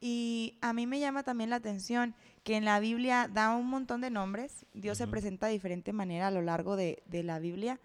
Y 0.00 0.58
a 0.60 0.72
mí 0.72 0.86
me 0.86 1.00
llama 1.00 1.22
también 1.22 1.50
la 1.50 1.56
atención 1.56 2.14
que 2.44 2.56
en 2.56 2.64
la 2.64 2.78
Biblia 2.78 3.28
da 3.32 3.54
un 3.56 3.66
montón 3.66 4.00
de 4.00 4.10
nombres. 4.10 4.64
Dios 4.72 4.98
se 4.98 5.08
presenta 5.08 5.46
de 5.46 5.52
diferente 5.52 5.92
manera 5.92 6.28
a 6.28 6.30
lo 6.30 6.42
largo 6.42 6.76
de, 6.76 7.02
de, 7.06 7.22
la 7.22 7.40
Biblia. 7.40 7.80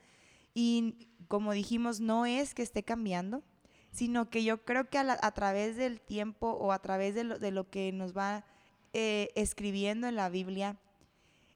Y 0.53 1.09
como 1.27 1.53
dijimos, 1.53 1.99
no 1.99 2.25
es 2.25 2.53
que 2.53 2.61
esté 2.61 2.83
cambiando, 2.83 3.43
sino 3.91 4.29
que 4.29 4.43
yo 4.43 4.63
creo 4.63 4.89
que 4.89 4.99
a, 4.99 5.17
a 5.21 5.31
través 5.31 5.75
del 5.75 6.01
tiempo 6.01 6.51
o 6.51 6.71
a 6.71 6.79
través 6.79 7.15
de 7.15 7.23
lo, 7.23 7.39
de 7.39 7.51
lo 7.51 7.69
que 7.69 7.91
nos 7.91 8.15
va 8.15 8.45
eh, 8.93 9.31
escribiendo 9.35 10.07
en 10.07 10.15
la 10.15 10.29
Biblia, 10.29 10.77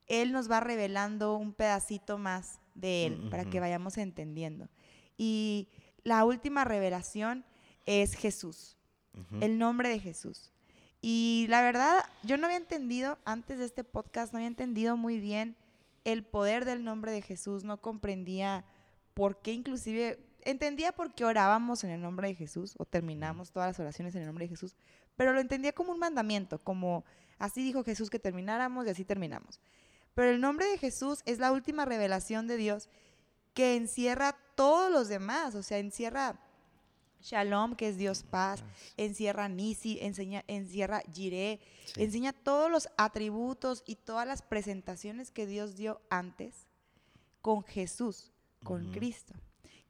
Él 0.07 0.31
nos 0.31 0.49
va 0.49 0.59
revelando 0.59 1.35
un 1.35 1.53
pedacito 1.53 2.17
más 2.17 2.59
de 2.73 3.05
Él 3.05 3.27
para 3.29 3.45
que 3.45 3.59
vayamos 3.59 3.97
entendiendo. 3.97 4.69
Y 5.17 5.69
la 6.03 6.25
última 6.25 6.63
revelación 6.63 7.45
es 7.85 8.15
Jesús, 8.15 8.76
el 9.41 9.57
nombre 9.57 9.89
de 9.89 10.00
Jesús. 10.00 10.51
Y 11.01 11.45
la 11.50 11.62
verdad, 11.62 12.03
yo 12.24 12.38
no 12.38 12.45
había 12.45 12.57
entendido, 12.57 13.17
antes 13.25 13.59
de 13.59 13.65
este 13.65 13.83
podcast, 13.83 14.33
no 14.33 14.38
había 14.38 14.47
entendido 14.47 14.97
muy 14.97 15.19
bien 15.19 15.55
el 16.03 16.24
poder 16.24 16.65
del 16.65 16.83
nombre 16.83 17.12
de 17.12 17.21
Jesús, 17.21 17.63
no 17.63 17.81
comprendía 17.81 18.65
por 19.13 19.41
qué 19.41 19.53
inclusive, 19.53 20.19
entendía 20.41 20.91
por 20.91 21.13
qué 21.13 21.25
orábamos 21.25 21.83
en 21.83 21.91
el 21.91 22.01
nombre 22.01 22.29
de 22.29 22.36
Jesús 22.36 22.75
o 22.77 22.86
terminamos 22.86 23.51
todas 23.51 23.69
las 23.69 23.79
oraciones 23.79 24.15
en 24.15 24.21
el 24.21 24.27
nombre 24.27 24.45
de 24.45 24.50
Jesús, 24.50 24.75
pero 25.15 25.33
lo 25.33 25.39
entendía 25.39 25.74
como 25.74 25.91
un 25.91 26.00
mandamiento, 26.00 26.59
como 26.63 27.03
Así 27.39 27.63
dijo 27.63 27.83
Jesús 27.83 28.09
que 28.09 28.19
termináramos 28.19 28.86
y 28.86 28.89
así 28.89 29.05
terminamos. 29.05 29.59
Pero 30.13 30.31
el 30.31 30.41
nombre 30.41 30.65
de 30.65 30.77
Jesús 30.77 31.21
es 31.25 31.39
la 31.39 31.51
última 31.51 31.86
revelación 31.86 32.47
de 32.47 32.57
Dios 32.57 32.89
que 33.53 33.75
encierra 33.75 34.36
todos 34.55 34.91
los 34.91 35.07
demás, 35.07 35.55
o 35.55 35.63
sea, 35.63 35.77
encierra 35.77 36.39
Shalom, 37.21 37.75
que 37.75 37.89
es 37.89 37.97
Dios 37.97 38.24
paz, 38.24 38.63
encierra 38.95 39.50
Nisi, 39.50 40.00
enseña, 40.01 40.43
encierra 40.47 41.01
Jireh, 41.13 41.59
enseña 41.95 42.33
todos 42.33 42.71
los 42.71 42.89
atributos 42.97 43.83
y 43.86 43.95
todas 43.95 44.27
las 44.27 44.41
presentaciones 44.41 45.31
que 45.31 45.45
Dios 45.45 45.75
dio 45.75 46.01
antes 46.09 46.67
con 47.41 47.63
Jesús, 47.63 48.31
con 48.63 48.91
Cristo. 48.91 49.33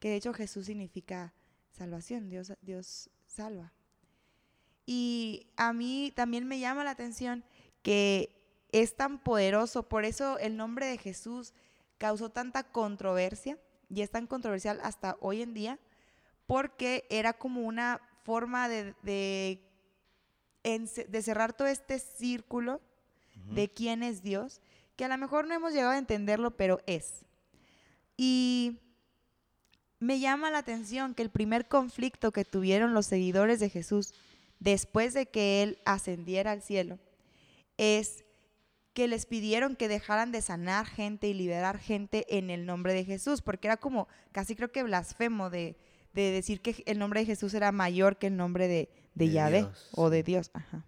Que 0.00 0.08
de 0.08 0.16
hecho 0.16 0.32
Jesús 0.32 0.66
significa 0.66 1.34
salvación, 1.72 2.28
Dios, 2.28 2.52
Dios 2.62 3.10
salva. 3.26 3.72
Y 4.86 5.48
a 5.56 5.72
mí 5.72 6.12
también 6.16 6.46
me 6.46 6.58
llama 6.58 6.84
la 6.84 6.92
atención 6.92 7.44
que 7.82 8.34
es 8.72 8.96
tan 8.96 9.18
poderoso, 9.18 9.88
por 9.88 10.04
eso 10.04 10.38
el 10.38 10.56
nombre 10.56 10.86
de 10.86 10.98
Jesús 10.98 11.52
causó 11.98 12.30
tanta 12.30 12.64
controversia 12.64 13.58
y 13.90 14.02
es 14.02 14.10
tan 14.10 14.26
controversial 14.26 14.80
hasta 14.82 15.16
hoy 15.20 15.42
en 15.42 15.54
día, 15.54 15.78
porque 16.48 17.06
era 17.10 17.34
como 17.34 17.60
una 17.60 18.00
forma 18.24 18.70
de, 18.70 18.94
de, 19.02 19.60
cerrar 21.22 21.52
todo 21.52 21.68
este 21.68 21.98
círculo 21.98 22.80
de 23.50 23.68
quién 23.68 24.02
es 24.02 24.22
Dios, 24.22 24.62
que 24.96 25.04
a 25.04 25.08
lo 25.08 25.18
mejor 25.18 25.46
no 25.46 25.52
hemos 25.54 25.74
llegado 25.74 25.92
a 25.92 25.98
entenderlo, 25.98 26.56
pero 26.56 26.80
es. 26.86 27.26
Y 28.16 28.78
me 30.00 30.20
llama 30.20 30.50
la 30.50 30.58
atención 30.58 31.14
que 31.14 31.22
el 31.22 31.30
primer 31.30 31.68
conflicto 31.68 32.32
que 32.32 32.46
tuvieron 32.46 32.94
los 32.94 33.04
seguidores 33.04 33.60
de 33.60 33.68
Jesús 33.68 34.14
después 34.58 35.12
de 35.12 35.26
que 35.26 35.62
Él 35.62 35.78
ascendiera 35.84 36.52
al 36.52 36.62
cielo, 36.62 36.98
es 37.76 38.24
que 38.94 39.06
les 39.06 39.26
pidieron 39.26 39.76
que 39.76 39.86
dejaran 39.86 40.32
de 40.32 40.40
sanar 40.40 40.86
gente 40.86 41.28
y 41.28 41.34
liberar 41.34 41.78
gente 41.78 42.24
en 42.38 42.48
el 42.48 42.64
nombre 42.64 42.94
de 42.94 43.04
Jesús, 43.04 43.42
porque 43.42 43.68
era 43.68 43.76
como 43.76 44.08
casi 44.32 44.56
creo 44.56 44.72
que 44.72 44.82
blasfemo 44.82 45.50
de, 45.50 45.76
decir 46.22 46.60
que 46.60 46.82
el 46.86 46.98
nombre 46.98 47.20
de 47.20 47.26
Jesús 47.26 47.54
era 47.54 47.72
mayor 47.72 48.18
que 48.18 48.28
el 48.28 48.36
nombre 48.36 48.68
de, 48.68 48.88
de, 49.14 49.30
Yahvé 49.30 49.68
o 49.92 50.10
de 50.10 50.22
Dios. 50.22 50.50
Ajá. 50.54 50.84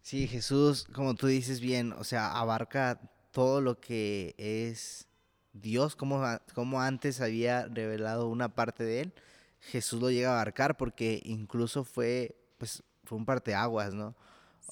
Sí, 0.00 0.26
Jesús, 0.26 0.86
como 0.92 1.14
tú 1.14 1.28
dices 1.28 1.60
bien, 1.60 1.92
o 1.92 2.04
sea, 2.04 2.32
abarca 2.32 3.00
todo 3.30 3.60
lo 3.60 3.80
que 3.80 4.34
es 4.36 5.06
Dios, 5.52 5.96
como, 5.96 6.22
como 6.54 6.80
antes 6.80 7.20
había 7.20 7.66
revelado 7.66 8.28
una 8.28 8.54
parte 8.54 8.84
de 8.84 9.00
él 9.00 9.14
Jesús 9.62 10.00
lo 10.00 10.10
llega 10.10 10.30
a 10.30 10.34
abarcar 10.34 10.76
porque 10.76 11.22
incluso 11.24 11.84
fue, 11.84 12.36
pues, 12.58 12.82
fue 13.04 13.18
un 13.18 13.24
parteaguas, 13.24 13.94
¿no? 13.94 14.14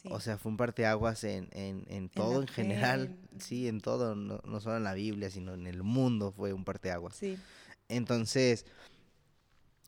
O 0.04 0.20
sea, 0.20 0.38
fue 0.38 0.50
un 0.50 0.56
parteaguas 0.56 1.24
en, 1.24 1.48
en, 1.52 1.84
en 1.88 2.08
todo 2.08 2.40
en, 2.40 2.48
general, 2.48 3.16
sí, 3.38 3.68
en 3.68 3.80
todo, 3.80 4.14
no, 4.14 4.40
no, 4.44 4.60
solo 4.60 4.76
en 4.76 4.84
la 4.84 4.94
Biblia, 4.94 5.30
sino 5.30 5.54
en 5.54 5.66
el 5.66 5.82
mundo 5.82 6.32
fue 6.32 6.52
un 6.52 6.64
parteaguas. 6.64 7.16
Sí. 7.16 7.38
Entonces, 7.90 8.64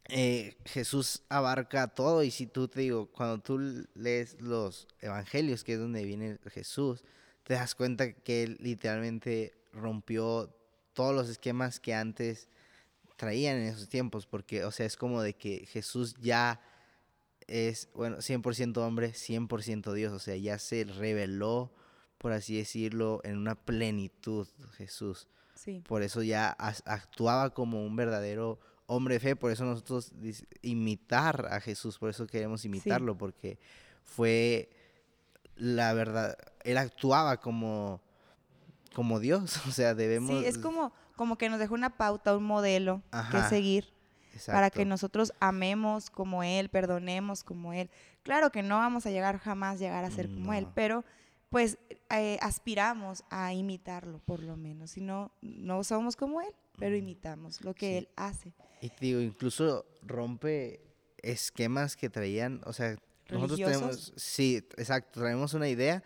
eh, 0.08 0.56
Jesús 0.64 1.22
abarca 1.28 1.88
todo 1.88 2.22
y 2.22 2.30
si 2.30 2.46
tú 2.46 2.68
te 2.68 2.80
digo, 2.80 3.06
cuando 3.06 3.38
tú 3.40 3.58
lees 3.94 4.40
los 4.40 4.88
evangelios, 5.00 5.64
que 5.64 5.74
es 5.74 5.78
donde 5.78 6.04
viene 6.04 6.38
Jesús, 6.50 7.04
te 7.44 7.54
das 7.54 7.74
cuenta 7.74 8.12
que 8.12 8.42
él 8.42 8.58
literalmente 8.60 9.54
rompió 9.72 10.54
todos 10.92 11.14
los 11.14 11.28
esquemas 11.28 11.80
que 11.80 11.94
antes 11.94 12.48
traían 13.16 13.58
en 13.58 13.68
esos 13.68 13.88
tiempos, 13.88 14.26
porque, 14.26 14.64
o 14.64 14.72
sea, 14.72 14.84
es 14.84 14.96
como 14.96 15.22
de 15.22 15.34
que 15.34 15.64
Jesús 15.66 16.16
ya 16.20 16.60
es, 17.46 17.88
bueno, 17.94 18.18
100% 18.18 18.78
hombre, 18.78 19.14
100% 19.14 19.92
Dios, 19.92 20.12
o 20.12 20.18
sea, 20.18 20.36
ya 20.36 20.58
se 20.58 20.84
reveló, 20.84 21.72
por 22.18 22.32
así 22.32 22.56
decirlo, 22.56 23.20
en 23.24 23.38
una 23.38 23.54
plenitud 23.54 24.48
Jesús. 24.76 25.28
Sí. 25.62 25.82
Por 25.86 26.02
eso 26.02 26.22
ya 26.22 26.50
actuaba 26.84 27.50
como 27.50 27.84
un 27.84 27.94
verdadero 27.94 28.58
hombre 28.86 29.14
de 29.14 29.20
fe, 29.20 29.36
por 29.36 29.52
eso 29.52 29.64
nosotros 29.64 30.12
imitar 30.60 31.46
a 31.50 31.60
Jesús, 31.60 31.98
por 31.98 32.10
eso 32.10 32.26
queremos 32.26 32.64
imitarlo, 32.64 33.16
porque 33.16 33.58
fue 34.02 34.70
la 35.54 35.92
verdad, 35.92 36.36
él 36.64 36.78
actuaba 36.78 37.36
como 37.38 38.00
como 38.94 39.20
Dios, 39.20 39.60
o 39.68 39.70
sea, 39.70 39.94
debemos 39.94 40.40
Sí, 40.40 40.46
es 40.46 40.58
como 40.58 40.92
como 41.16 41.38
que 41.38 41.48
nos 41.48 41.60
dejó 41.60 41.74
una 41.74 41.96
pauta, 41.96 42.36
un 42.36 42.44
modelo 42.44 43.02
que 43.30 43.40
seguir 43.42 43.92
para 44.46 44.70
que 44.70 44.84
nosotros 44.84 45.32
amemos 45.40 46.10
como 46.10 46.42
Él, 46.42 46.68
perdonemos 46.70 47.44
como 47.44 47.72
Él. 47.72 47.90
Claro 48.22 48.50
que 48.50 48.62
no 48.62 48.78
vamos 48.78 49.06
a 49.06 49.10
llegar 49.10 49.38
jamás 49.38 49.78
llegar 49.78 50.04
a 50.04 50.10
ser 50.10 50.28
como 50.28 50.54
Él, 50.54 50.66
pero 50.74 51.04
pues 51.52 51.78
eh, 52.10 52.38
aspiramos 52.40 53.24
a 53.30 53.52
imitarlo 53.52 54.18
por 54.24 54.42
lo 54.42 54.56
menos. 54.56 54.92
Si 54.92 55.02
no, 55.02 55.30
no 55.42 55.84
somos 55.84 56.16
como 56.16 56.40
Él, 56.40 56.52
pero 56.78 56.96
imitamos 56.96 57.62
lo 57.62 57.74
que 57.74 57.98
Él 57.98 58.08
hace. 58.16 58.54
Y 58.80 58.90
digo, 58.98 59.20
incluso 59.20 59.84
rompe 60.02 60.80
esquemas 61.18 61.94
que 61.94 62.08
traían, 62.08 62.62
o 62.64 62.72
sea, 62.72 62.96
nosotros 63.30 63.58
tenemos, 63.58 64.12
sí, 64.16 64.56
exacto, 64.76 65.20
traemos 65.20 65.54
una 65.54 65.68
idea 65.68 66.02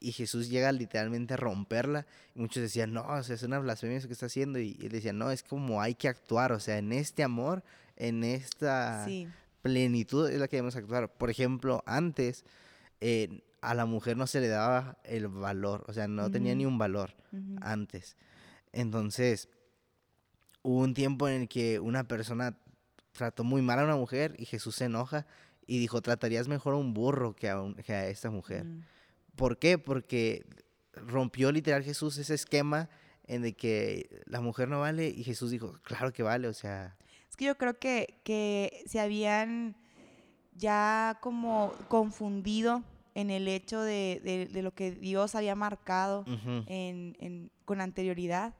y 0.00 0.12
Jesús 0.12 0.48
llega 0.48 0.72
literalmente 0.72 1.34
a 1.34 1.36
romperla. 1.36 2.06
Y 2.34 2.40
muchos 2.40 2.62
decían, 2.62 2.92
no, 2.92 3.02
o 3.06 3.22
sea, 3.22 3.34
es 3.34 3.42
una 3.42 3.58
blasfemia 3.58 3.98
eso 3.98 4.08
que 4.08 4.14
está 4.14 4.26
haciendo. 4.26 4.58
Y 4.58 4.78
él 4.80 4.90
decía, 4.90 5.12
no, 5.12 5.30
es 5.30 5.42
como 5.42 5.80
hay 5.82 5.94
que 5.94 6.08
actuar, 6.08 6.52
o 6.52 6.60
sea, 6.60 6.78
en 6.78 6.92
este 6.92 7.22
amor, 7.22 7.62
en 7.96 8.24
esta 8.24 9.06
plenitud 9.60 10.28
es 10.30 10.38
la 10.38 10.48
que 10.48 10.56
debemos 10.56 10.76
actuar. 10.76 11.12
Por 11.12 11.30
ejemplo, 11.30 11.82
antes, 11.86 12.44
a 13.70 13.74
la 13.74 13.84
mujer 13.86 14.16
no 14.16 14.26
se 14.26 14.40
le 14.40 14.48
daba 14.48 14.98
el 15.04 15.28
valor, 15.28 15.84
o 15.88 15.92
sea, 15.92 16.06
no 16.08 16.30
tenía 16.30 16.54
ni 16.54 16.66
un 16.66 16.78
valor 16.78 17.14
antes. 17.60 18.16
Entonces, 18.72 19.48
hubo 20.62 20.78
un 20.80 20.94
tiempo 20.94 21.28
en 21.28 21.42
el 21.42 21.48
que 21.48 21.80
una 21.80 22.04
persona 22.06 22.56
trató 23.12 23.44
muy 23.44 23.62
mal 23.62 23.78
a 23.80 23.84
una 23.84 23.96
mujer 23.96 24.34
y 24.38 24.44
Jesús 24.44 24.76
se 24.76 24.84
enoja 24.84 25.26
y 25.66 25.78
dijo, 25.78 26.00
tratarías 26.00 26.48
mejor 26.48 26.74
a 26.74 26.76
un 26.76 26.94
burro 26.94 27.34
que 27.34 27.48
a, 27.48 27.60
un- 27.60 27.74
que 27.74 27.92
a 27.92 28.08
esta 28.08 28.30
mujer. 28.30 28.66
¿Por 29.34 29.58
qué? 29.58 29.78
Porque 29.78 30.44
rompió 30.92 31.50
literal 31.52 31.82
Jesús 31.82 32.18
ese 32.18 32.34
esquema 32.34 32.88
en 33.24 33.42
de 33.42 33.54
que 33.54 34.22
la 34.26 34.40
mujer 34.40 34.68
no 34.68 34.80
vale 34.80 35.08
y 35.08 35.24
Jesús 35.24 35.50
dijo, 35.50 35.72
claro 35.82 36.12
que 36.12 36.22
vale, 36.22 36.46
o 36.48 36.54
sea, 36.54 36.96
Es 37.28 37.36
que 37.36 37.46
yo 37.46 37.56
creo 37.58 37.78
que, 37.78 38.20
que 38.22 38.84
se 38.86 39.00
habían 39.00 39.76
ya 40.54 41.18
como 41.20 41.72
confundido 41.88 42.82
en 43.16 43.30
el 43.30 43.48
hecho 43.48 43.80
de, 43.80 44.20
de- 44.22 44.46
de 44.46 44.62
lo 44.62 44.74
que 44.74 44.90
Dios 44.92 45.34
había 45.34 45.54
marcado 45.54 46.24
en- 46.68 47.16
en- 47.18 47.50
con 47.64 47.80
anterioridad. 47.80 48.54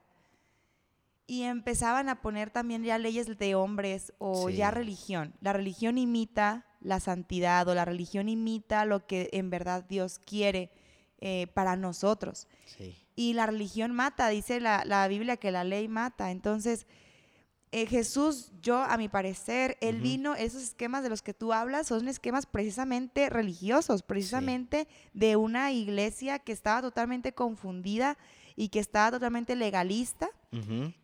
Y 1.27 1.43
empezaban 1.43 2.09
a 2.09 2.21
poner 2.21 2.49
también 2.49 2.83
ya 2.83 2.97
leyes 2.97 3.37
de 3.37 3.53
hombres 3.55 4.13
o 4.17 4.49
ya 4.49 4.71
religión. 4.71 5.33
La 5.41 5.53
religión 5.53 5.97
imita 5.97 6.65
la 6.79 6.99
santidad 6.99 7.67
o 7.67 7.75
la 7.75 7.83
religión 7.85 8.29
imita 8.29 8.85
lo 8.85 9.05
que 9.05 9.29
en 9.33 9.49
verdad 9.49 9.83
Dios 9.87 10.19
quiere 10.19 10.71
eh, 11.19 11.47
para 11.53 11.75
nosotros. 11.75 12.47
sí, 12.65 12.95
Y 13.15 13.33
la 13.33 13.45
religión 13.47 13.91
mata, 13.91 14.29
dice 14.29 14.59
la, 14.59 14.83
la 14.85 15.07
Biblia 15.07 15.37
que 15.37 15.51
la 15.51 15.63
ley 15.63 15.87
mata. 15.87 16.31
Entonces, 16.31 16.85
eh, 17.71 17.85
Jesús, 17.85 18.51
yo 18.61 18.77
a 18.77 18.95
mi 18.95 19.09
parecer, 19.09 19.77
él 19.81 19.99
vino, 19.99 20.35
esos 20.35 20.63
esquemas 20.63 21.03
de 21.03 21.09
los 21.09 21.21
que 21.21 21.33
tú 21.33 21.51
hablas 21.51 21.87
son 21.87 22.07
esquemas 22.07 22.45
precisamente 22.45 23.29
religiosos, 23.29 24.03
precisamente 24.03 24.87
de 25.13 25.35
una 25.35 25.73
iglesia 25.73 26.39
que 26.39 26.53
estaba 26.53 26.81
totalmente 26.81 27.33
confundida 27.33 28.17
y 28.55 28.69
que 28.69 28.79
estaba 28.79 29.11
totalmente 29.11 29.55
legalista 29.55 30.29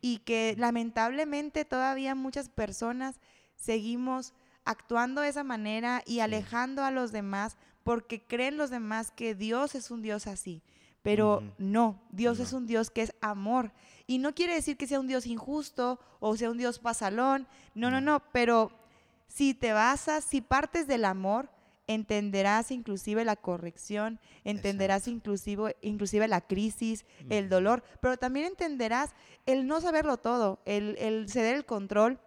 y 0.00 0.18
que 0.18 0.56
lamentablemente 0.58 1.66
todavía 1.66 2.14
muchas 2.14 2.48
personas 2.48 3.20
seguimos 3.56 4.32
actuando 4.64 5.20
de 5.20 5.28
esa 5.28 5.44
manera 5.44 6.02
y 6.06 6.20
alejando 6.20 6.82
a 6.82 6.90
los 6.90 7.12
demás 7.12 7.58
porque 7.82 8.22
creen 8.22 8.56
los 8.56 8.70
demás 8.70 9.10
que 9.10 9.34
Dios 9.34 9.74
es 9.74 9.90
un 9.90 10.00
Dios 10.00 10.26
así. 10.26 10.62
Pero 11.04 11.44
no, 11.58 12.00
Dios 12.10 12.40
es 12.40 12.50
No. 12.52 12.58
un 12.58 12.66
Dios 12.66 12.90
que 12.90 13.02
es 13.02 13.14
amor. 13.20 13.70
Y 14.08 14.18
no 14.18 14.34
quiere 14.34 14.54
decir 14.54 14.76
que 14.76 14.86
sea 14.88 14.98
un 14.98 15.06
Dios 15.06 15.26
injusto 15.26 16.00
o 16.18 16.36
sea 16.36 16.50
un 16.50 16.58
Dios 16.58 16.78
pasalón. 16.80 17.46
No, 17.74 17.90
no, 17.90 18.00
No. 18.00 18.20
Pero 18.32 18.72
si 19.28 19.54
te 19.54 19.72
basas, 19.72 20.24
si 20.24 20.40
partes 20.40 20.86
del 20.86 21.04
amor, 21.04 21.50
entenderás 21.86 22.70
inclusive 22.70 23.24
la 23.26 23.36
corrección, 23.36 24.18
entenderás 24.44 25.06
inclusive, 25.06 25.76
inclusive 25.82 26.26
la 26.26 26.40
crisis, 26.40 27.04
el 27.28 27.50
dolor, 27.50 27.84
pero 28.00 28.16
también 28.16 28.46
entenderás 28.46 29.10
el 29.44 29.66
no 29.66 29.82
saberlo 29.82 30.16
todo, 30.16 30.60
el, 30.64 30.96
el 30.98 31.28
ceder 31.28 31.54
el 31.54 31.66
control, 31.66 32.18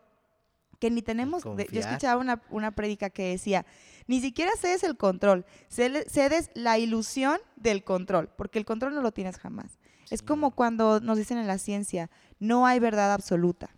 que 0.79 0.91
ni 0.91 1.01
tenemos, 1.01 1.43
de- 1.55 1.67
yo 1.71 1.79
escuchaba 1.79 2.21
una, 2.21 2.43
una 2.51 2.69
prédica 2.69 3.09
que 3.09 3.29
decía, 3.29 3.65
ni 4.07 4.21
siquiera 4.21 4.51
cedes 4.59 4.83
el 4.83 4.97
control, 4.97 5.45
cedes 5.69 6.49
la 6.53 6.77
ilusión 6.77 7.39
del 7.55 7.83
control, 7.83 8.29
porque 8.35 8.59
el 8.59 8.65
control 8.65 8.95
no 8.95 9.01
lo 9.01 9.11
tienes 9.11 9.37
jamás. 9.37 9.77
Es 10.09 10.21
como 10.21 10.51
cuando 10.51 10.99
nos 11.01 11.17
dicen 11.17 11.37
en 11.37 11.47
la 11.47 11.57
ciencia, 11.57 12.09
no 12.39 12.65
hay 12.65 12.79
verdad 12.79 13.13
absoluta. 13.13 13.69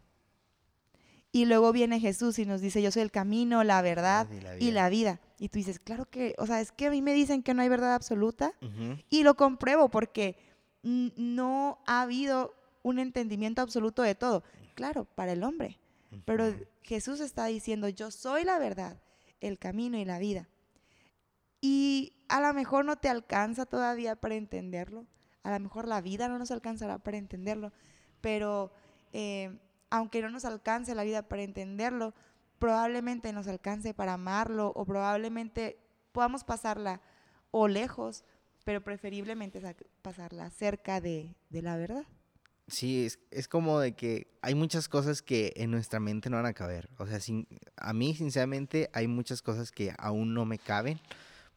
Y 1.31 1.45
luego 1.45 1.71
viene 1.71 1.99
Jesús 1.99 2.39
y 2.39 2.45
nos 2.45 2.61
dice, 2.61 2.81
yo 2.81 2.91
soy 2.91 3.03
el 3.03 3.11
camino, 3.11 3.63
la 3.63 3.81
verdad 3.81 4.27
y 4.31 4.41
la 4.41 4.55
y 4.55 4.59
vida. 4.59 4.73
la 4.73 4.89
vida. 4.89 5.19
Y 5.37 5.49
tú 5.49 5.59
dices, 5.59 5.79
claro 5.79 6.05
que, 6.09 6.35
o 6.37 6.47
sea, 6.47 6.59
es 6.61 6.71
que 6.71 6.87
a 6.87 6.91
mí 6.91 7.01
me 7.01 7.13
dicen 7.13 7.43
que 7.43 7.53
no 7.53 7.61
hay 7.61 7.69
verdad 7.69 7.93
absoluta 7.93 8.53
y 9.09 9.23
lo 9.23 9.35
compruebo 9.35 9.89
porque 9.89 10.37
no 10.81 11.79
ha 11.85 12.01
habido 12.01 12.55
un 12.81 12.99
entendimiento 12.99 13.61
absoluto 13.61 14.01
de 14.01 14.15
todo. 14.15 14.43
Claro, 14.75 15.05
para 15.05 15.33
el 15.33 15.43
hombre. 15.43 15.79
Pero. 16.25 16.53
Jesús 16.89 17.19
está 17.19 17.45
diciendo, 17.45 17.87
yo 17.87 18.09
soy 18.09 18.43
la 18.43 18.57
verdad, 18.57 18.97
el 19.41 19.57
camino 19.59 19.97
y 19.97 20.05
la 20.05 20.19
vida. 20.19 20.47
Y 21.61 22.13
a 22.29 22.39
lo 22.41 22.53
mejor 22.53 22.85
no 22.85 22.97
te 22.97 23.09
alcanza 23.09 23.65
todavía 23.65 24.15
para 24.15 24.35
entenderlo. 24.35 25.05
A 25.43 25.51
lo 25.51 25.59
mejor 25.59 25.87
la 25.87 26.01
vida 26.01 26.27
no 26.27 26.37
nos 26.39 26.51
alcanzará 26.51 26.99
para 26.99 27.17
entenderlo. 27.17 27.71
Pero 28.21 28.71
eh, 29.13 29.57
aunque 29.89 30.21
no 30.21 30.29
nos 30.29 30.45
alcance 30.45 30.95
la 30.95 31.03
vida 31.03 31.23
para 31.27 31.43
entenderlo, 31.43 32.13
probablemente 32.59 33.33
nos 33.33 33.47
alcance 33.47 33.93
para 33.93 34.13
amarlo 34.13 34.71
o 34.75 34.85
probablemente 34.85 35.77
podamos 36.11 36.43
pasarla 36.43 37.01
o 37.51 37.67
lejos, 37.67 38.23
pero 38.65 38.83
preferiblemente 38.83 39.61
sa- 39.61 39.75
pasarla 40.01 40.49
cerca 40.51 41.01
de, 41.01 41.35
de 41.49 41.61
la 41.61 41.77
verdad. 41.77 42.03
Sí, 42.71 43.05
es, 43.05 43.19
es 43.31 43.47
como 43.47 43.79
de 43.79 43.93
que 43.93 44.27
hay 44.41 44.55
muchas 44.55 44.87
cosas 44.89 45.21
que 45.21 45.53
en 45.55 45.71
nuestra 45.71 45.99
mente 45.99 46.29
no 46.29 46.37
van 46.37 46.45
a 46.45 46.53
caber. 46.53 46.89
O 46.97 47.07
sea, 47.07 47.19
sin, 47.19 47.47
a 47.77 47.93
mí, 47.93 48.15
sinceramente, 48.15 48.89
hay 48.93 49.07
muchas 49.07 49.41
cosas 49.41 49.71
que 49.71 49.93
aún 49.97 50.33
no 50.33 50.45
me 50.45 50.57
caben, 50.59 50.99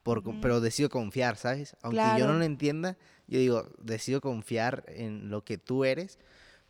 por, 0.03 0.18
Ujú. 0.18 0.40
pero 0.40 0.61
decido 0.61 0.88
confiar, 0.88 1.37
¿sabes? 1.37 1.77
Aunque 1.83 2.01
yo 2.18 2.27
no 2.27 2.35
lo 2.35 2.44
entienda, 2.44 2.96
yo 3.29 3.38
digo, 3.38 3.68
decido 3.83 4.20
confiar 4.20 4.85
en 4.88 5.31
lo 5.31 5.44
que 5.44 5.59
tú 5.59 5.85
eres, 5.85 6.18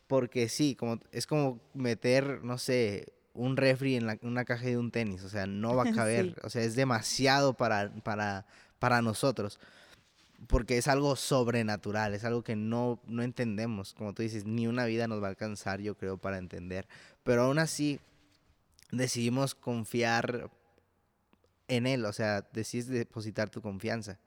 porque 0.07 0.49
sí, 0.49 0.75
como, 0.75 1.01
es 1.13 1.27
como 1.27 1.61
meter, 1.75 2.45
no 2.45 2.59
sé, 2.59 3.13
un 3.35 3.57
refri 3.57 3.97
en 3.97 4.07
la- 4.07 4.19
una 4.23 4.45
caja 4.45 4.67
de 4.67 4.77
un 4.77 4.91
tenis, 4.91 5.23
o 5.25 5.31
sea, 5.31 5.47
no 5.47 5.75
va 5.75 5.85
a 5.85 5.93
caber, 6.07 6.27
Sí. 6.27 6.35
o 6.45 6.51
sea, 6.51 6.63
es 6.63 6.77
demasiado 6.77 7.55
para, 7.55 7.91
para, 8.03 8.45
para 8.79 9.01
nosotros 9.01 9.59
porque 10.49 10.77
es 10.79 10.89
algo 10.89 11.17
sobrenatural, 11.17 12.15
es 12.15 12.25
algo 12.25 12.43
que 12.43 12.57
no, 12.57 13.01
no 13.07 13.23
entendemos. 13.23 13.95
Como 13.95 14.13
tú 14.13 14.23
dices, 14.23 14.45
ni 14.45 14.67
una 14.67 14.85
vida 14.87 15.07
nos 15.09 15.23
va 15.23 15.27
a 15.27 15.31
alcanzar, 15.31 15.81
yo 15.81 15.97
creo, 15.97 16.19
para 16.19 16.39
entender. 16.39 16.89
Pero 17.23 17.43
aún 17.45 17.59
así, 17.59 18.01
decidimos 18.91 19.55
confiar 19.55 20.51
en 21.69 21.87
Él, 21.87 22.05
o 22.05 22.13
sea, 22.13 22.47
decides 22.53 22.89
depositar 22.89 23.49
tu 23.51 23.63
confianza. 23.63 24.19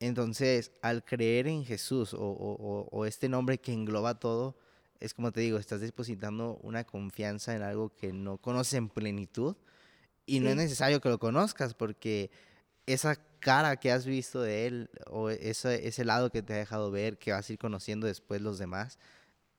Entonces, 0.00 0.72
al 0.82 1.04
creer 1.04 1.46
en 1.46 1.64
Jesús 1.64 2.12
o, 2.14 2.18
o- 2.20 2.88
o- 2.90 3.06
este 3.06 3.28
nombre 3.28 3.58
que 3.58 3.72
engloba 3.72 4.18
todo, 4.18 4.56
es 5.00 5.14
como 5.14 5.32
te 5.32 5.40
digo, 5.40 5.58
estás 5.58 5.80
depositando 5.80 6.58
una 6.62 6.84
confianza 6.84 7.54
en 7.54 7.62
algo 7.62 7.94
que 7.94 8.12
no 8.12 8.38
conoces 8.38 8.74
en 8.74 8.88
plenitud 8.88 9.56
y 10.26 10.40
no 10.40 10.48
es 10.48 10.54
Sí. 10.56 10.60
necesario 10.62 11.00
que 11.00 11.08
lo 11.08 11.18
conozcas 11.18 11.74
porque 11.74 12.30
esa 12.86 13.16
cara 13.40 13.76
que 13.76 13.92
has 13.92 14.06
visto 14.06 14.40
de 14.40 14.66
él 14.66 14.90
o 15.06 15.30
ese, 15.30 15.86
ese 15.86 16.04
lado 16.04 16.30
que 16.30 16.42
te 16.42 16.54
ha 16.54 16.56
dejado 16.56 16.90
ver, 16.90 17.18
que 17.18 17.32
vas 17.32 17.48
a 17.48 17.52
ir 17.52 17.58
conociendo 17.58 18.06
después 18.06 18.40
los 18.40 18.58
demás, 18.58 18.98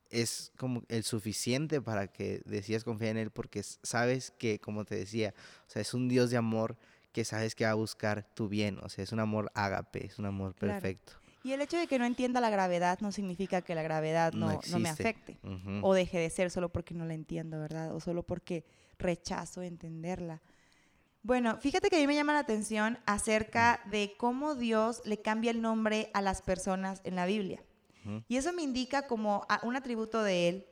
es 0.10 0.52
como 0.58 0.84
el 0.88 1.04
suficiente 1.04 1.82
para 1.82 2.08
que 2.08 2.42
decidas 2.46 2.84
confiar 2.84 3.12
en 3.12 3.18
él 3.18 3.32
porque 3.32 3.64
sabes 3.64 4.32
que, 4.32 4.60
como 4.60 4.86
te 4.86 4.96
decía, 4.96 5.34
o 5.68 5.70
sea, 5.70 5.82
es 5.82 5.94
un 5.94 6.08
Dios 6.08 6.30
de 6.30 6.38
amor 6.38 6.78
que 7.12 7.26
sabes 7.26 7.56
que 7.56 7.66
va 7.66 7.72
a 7.72 7.76
buscar 7.76 8.24
tu 8.34 8.50
bien, 8.50 8.80
o 8.84 8.90
sea, 8.90 9.04
es 9.04 9.12
un 9.12 9.20
amor 9.20 9.52
ágape, 9.56 10.06
es 10.06 10.20
un 10.20 10.26
amor 10.26 10.54
Claro. 10.56 10.74
perfecto. 10.82 11.14
Y 11.44 11.52
el 11.52 11.62
hecho 11.62 11.78
de 11.78 11.86
que 11.86 12.00
no 12.00 12.06
entienda 12.06 12.42
la 12.42 12.50
gravedad 12.50 13.00
no 13.02 13.12
significa 13.12 13.62
que 13.62 13.76
la 13.76 13.84
gravedad 13.84 14.34
No 14.34 14.54
no, 14.54 14.62
no 14.68 14.80
me 14.80 14.90
afecte 14.90 15.38
o 15.84 15.94
deje 15.94 16.18
de 16.18 16.32
ser 16.32 16.50
solo 16.50 16.70
porque 16.70 16.96
no 16.96 17.06
la 17.06 17.14
entiendo, 17.14 17.60
¿verdad? 17.60 17.94
O 17.94 18.00
solo 18.00 18.24
porque 18.24 18.66
rechazo 18.98 19.62
entenderla. 19.62 20.42
Bueno, 21.26 21.58
fíjate 21.60 21.90
que 21.90 21.96
a 21.96 22.00
mí 22.00 22.06
me 22.06 22.14
llama 22.14 22.34
la 22.34 22.40
atención 22.40 23.00
acerca 23.08 23.82
de 23.90 24.14
cómo 24.16 24.54
Dios 24.54 25.02
le 25.06 25.24
cambia 25.24 25.50
el 25.50 25.60
nombre 25.60 26.12
a 26.14 26.22
las 26.22 26.44
personas 26.44 27.02
en 27.04 27.16
la 27.16 27.26
Biblia. 27.26 27.64
Y 28.28 28.38
eso 28.38 28.54
me 28.54 28.62
indica 28.62 29.08
como 29.08 29.44
a- 29.50 29.60
un 29.64 29.76
atributo 29.76 30.22
de 30.22 30.48
Él, 30.50 30.68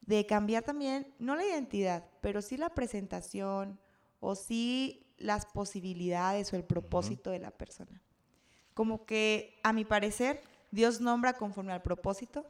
de 0.00 0.26
cambiar 0.26 0.64
también, 0.64 1.14
no 1.20 1.36
la 1.36 1.44
identidad, 1.44 2.04
pero 2.20 2.42
sí 2.42 2.56
la 2.56 2.70
presentación 2.70 3.78
o 4.18 4.34
sí 4.34 5.06
las 5.18 5.46
posibilidades 5.46 6.52
o 6.52 6.56
el 6.56 6.64
propósito 6.64 7.30
de 7.30 7.38
la 7.38 7.52
persona. 7.52 8.02
Como 8.74 9.06
que, 9.06 9.60
a 9.62 9.72
mi 9.72 9.84
parecer, 9.84 10.42
Dios 10.72 11.00
nombra 11.00 11.34
conforme 11.34 11.72
al 11.72 11.82
propósito 11.82 12.44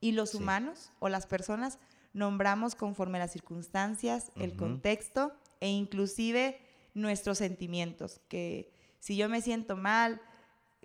y 0.00 0.10
los 0.10 0.30
Sí. 0.30 0.38
humanos 0.38 0.90
o 0.98 1.08
las 1.08 1.28
personas 1.28 1.78
nombramos 2.12 2.74
conforme 2.74 3.18
a 3.18 3.20
las 3.20 3.32
circunstancias, 3.32 4.32
el 4.34 4.56
contexto 4.56 5.32
e 5.60 5.68
inclusive 5.68 6.58
nuestros 6.96 7.38
sentimientos. 7.38 8.20
Que 8.28 8.72
si 8.98 9.16
yo 9.16 9.28
me 9.28 9.42
siento 9.42 9.76
mal, 9.76 10.20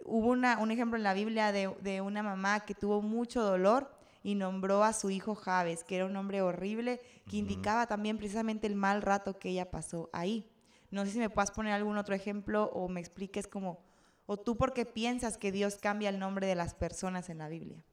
hubo 0.03 0.27
una- 0.29 0.57
un 0.59 0.69
ejemplo 0.71 0.97
en 0.97 1.03
la 1.03 1.13
Biblia 1.13 1.51
de, 1.51 1.73
de 1.81 2.01
una 2.01 2.21
mamá 2.21 2.59
que 2.65 2.75
tuvo 2.75 3.01
mucho 3.01 3.41
dolor 3.41 3.95
y 4.23 4.35
nombró 4.35 4.83
a 4.83 4.93
su 4.93 5.09
hijo 5.09 5.33
Javes, 5.35 5.83
que 5.83 5.95
era 5.95 6.05
un 6.05 6.13
nombre 6.13 6.41
horrible, 6.41 7.01
que 7.29 7.37
indicaba 7.37 7.87
también 7.87 8.17
precisamente 8.17 8.67
el 8.67 8.75
mal 8.75 9.01
rato 9.01 9.39
que 9.39 9.49
ella 9.49 9.71
pasó 9.71 10.09
ahí. 10.13 10.47
No 10.91 11.05
sé 11.05 11.11
si 11.11 11.19
me 11.19 11.29
puedas 11.29 11.51
poner 11.51 11.73
algún 11.73 11.97
otro 11.97 12.13
ejemplo 12.13 12.65
o 12.73 12.87
me 12.89 12.99
expliques 12.99 13.47
como, 13.47 13.79
o 14.25 14.37
tú 14.37 14.57
por 14.57 14.73
qué 14.73 14.85
piensas 14.85 15.37
que 15.37 15.51
Dios 15.51 15.75
cambia 15.77 16.09
el 16.09 16.19
nombre 16.19 16.45
de 16.45 16.55
las 16.55 16.73
personas 16.75 17.29
en 17.29 17.37
la 17.37 17.47
Biblia. 17.47 17.83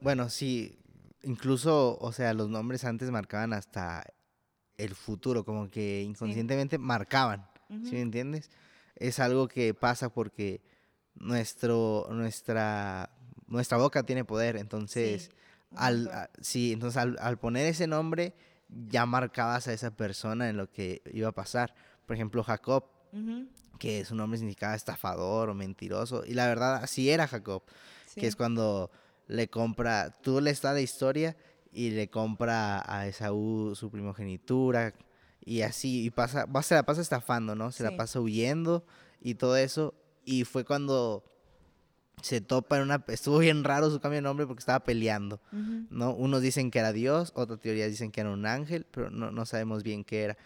Bueno, 0.00 0.28
sí, 0.30 0.78
incluso, 1.22 1.98
o 2.00 2.10
sea, 2.12 2.34
los 2.34 2.48
nombres 2.48 2.84
antes 2.84 3.10
marcaban 3.10 3.52
hasta 3.52 4.04
el 4.84 4.94
futuro, 4.94 5.44
como 5.44 5.70
que 5.70 6.02
inconscientemente 6.02 6.78
marcaban, 6.78 7.46
¿sí 7.68 7.76
Ujú. 7.76 7.92
me 7.92 8.00
entiendes? 8.00 8.50
es 8.96 9.18
algo 9.18 9.48
que 9.48 9.74
pasa 9.74 10.10
porque 10.10 10.62
nuestro, 11.14 12.08
nuestra, 12.10 13.10
nuestra 13.46 13.78
boca 13.78 14.04
tiene 14.04 14.24
poder. 14.24 14.56
Entonces, 14.56 15.30
al, 15.74 16.30
sí, 16.40 16.72
entonces 16.72 17.02
al, 17.18 17.38
poner 17.38 17.66
ese 17.66 17.86
nombre, 17.86 18.34
ya 18.68 19.06
marcabas 19.06 19.68
a 19.68 19.72
esa 19.72 19.90
persona 19.90 20.48
en 20.48 20.56
lo 20.56 20.70
que 20.70 21.02
iba 21.12 21.28
a 21.28 21.32
pasar. 21.32 21.74
Por 22.06 22.14
ejemplo, 22.16 22.44
Jacob, 22.44 22.84
que 23.78 24.04
su 24.04 24.14
nombre 24.14 24.38
significaba 24.38 24.74
estafador 24.74 25.50
o 25.50 25.54
mentiroso. 25.54 26.24
Y 26.24 26.34
la 26.34 26.46
verdad, 26.46 26.76
así 26.76 27.10
era 27.10 27.26
Jacob, 27.26 27.62
que 28.14 28.26
es 28.26 28.36
cuando 28.36 28.90
le 29.26 29.48
compra, 29.48 30.10
tú 30.22 30.40
le 30.40 30.50
estás 30.50 30.74
de 30.74 30.82
historia 30.82 31.36
y 31.72 31.90
le 31.90 32.08
compra 32.08 32.82
a 32.86 33.06
Esaú 33.06 33.74
su 33.74 33.90
primogenitura 33.90 34.94
y 35.44 35.62
así, 35.62 36.04
y 36.04 36.10
pasa, 36.10 36.46
se 36.62 36.74
la 36.74 36.84
pasa 36.84 37.00
estafando, 37.00 37.54
¿no? 37.54 37.72
Se 37.72 37.82
la 37.82 37.96
pasa 37.96 38.20
huyendo 38.20 38.84
y 39.20 39.34
todo 39.34 39.56
eso. 39.56 39.94
Y 40.24 40.44
fue 40.44 40.64
cuando 40.64 41.24
se 42.20 42.40
topa 42.40 42.76
en 42.76 42.82
una... 42.82 43.04
Estuvo 43.08 43.38
bien 43.38 43.64
raro 43.64 43.90
su 43.90 43.98
cambio 43.98 44.18
de 44.18 44.22
nombre 44.22 44.46
porque 44.46 44.60
estaba 44.60 44.84
peleando, 44.84 45.40
¿no? 45.90 46.14
Unos 46.14 46.42
dicen 46.42 46.70
que 46.70 46.78
era 46.78 46.92
Dios, 46.92 47.32
otras 47.34 47.60
teorías 47.60 47.90
dicen 47.90 48.12
que 48.12 48.20
era 48.20 48.30
un 48.30 48.46
ángel, 48.46 48.86
pero 48.90 49.10
no, 49.10 49.32
no 49.32 49.44
sabemos 49.44 49.82
bien 49.82 50.04
qué 50.04 50.22
era. 50.22 50.38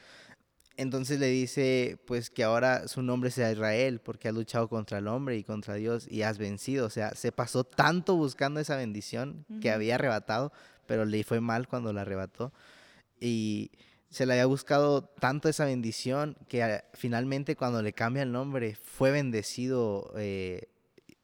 Entonces 0.79 1.19
le 1.19 1.29
dice, 1.29 1.99
pues 2.07 2.29
que 2.29 2.45
ahora 2.45 2.87
su 2.87 3.03
nombre 3.03 3.31
sea 3.31 3.51
Israel, 3.51 4.01
porque 4.01 4.29
ha 4.29 4.33
luchado 4.33 4.69
contra 4.69 4.99
el 4.99 5.09
hombre 5.09 5.37
y 5.37 5.45
contra 5.45 5.75
Dios 5.75 6.07
y 6.11 6.23
has 6.23 6.37
vencido. 6.39 6.87
O 6.87 6.91
sea, 6.91 7.15
se 7.15 7.33
pasó 7.33 7.65
tanto 7.65 8.15
buscando 8.17 8.61
esa 8.61 8.77
bendición 8.77 9.47
que 9.61 9.71
había 9.71 9.95
arrebatado, 9.95 10.53
pero 10.87 11.05
le 11.05 11.25
fue 11.25 11.41
mal 11.41 11.69
cuando 11.69 11.93
la 11.93 12.03
arrebató. 12.03 12.53
Y 13.21 13.71
se 14.11 14.27
le 14.27 14.35
había 14.35 14.47
buscado 14.47 15.05
tanto 15.05 15.49
esa 15.49 15.65
bendición 15.65 16.37
que 16.49 16.63
ah, 16.63 16.85
finalmente 16.95 17.57
cuando 17.57 17.83
le 17.83 17.93
cambia 17.93 18.23
el 18.23 18.33
nombre 18.33 18.75
fue 18.75 19.11
bendecido 19.11 20.13
eh, 20.17 20.69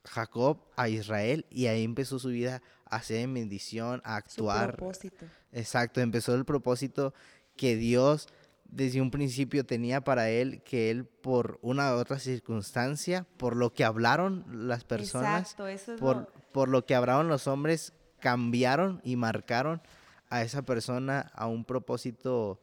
Jacob 0.05 0.59
a 0.77 0.89
Israel 0.89 1.47
y 1.51 1.67
ahí 1.67 1.85
empezó 1.85 2.19
su 2.19 2.29
vida 2.29 2.63
a 2.87 3.03
ser 3.03 3.19
en 3.19 3.35
bendición, 3.35 4.03
a 4.05 4.17
actuar. 4.17 4.73
Su 4.73 4.77
propósito. 4.77 5.27
Exacto, 5.53 6.01
empezó 6.01 6.35
el 6.35 6.45
propósito 6.45 7.15
que 7.57 7.77
Dios 7.77 8.29
desde 8.65 9.01
un 9.03 9.11
principio 9.11 9.65
tenía 9.65 10.01
para 10.01 10.31
él 10.31 10.63
que 10.63 10.91
él 10.91 11.05
por 11.05 11.59
una 11.63 11.95
u 11.95 11.99
otra 11.99 12.19
circunstancia, 12.19 13.27
por 13.37 13.55
lo 13.55 13.73
que 13.75 13.85
hablaron 13.85 14.67
las 14.67 14.85
personas, 14.85 15.57
por, 16.01 16.33
por 16.53 16.69
lo 16.69 16.85
que 16.87 16.95
hablaron 16.95 17.29
los 17.29 17.47
hombres, 17.47 17.93
cambiaron 18.23 19.03
y 19.05 19.17
marcaron 19.17 19.83
a 20.31 20.43
esa 20.43 20.63
persona 20.63 21.31
a 21.35 21.47
un 21.47 21.65
propósito 21.65 22.61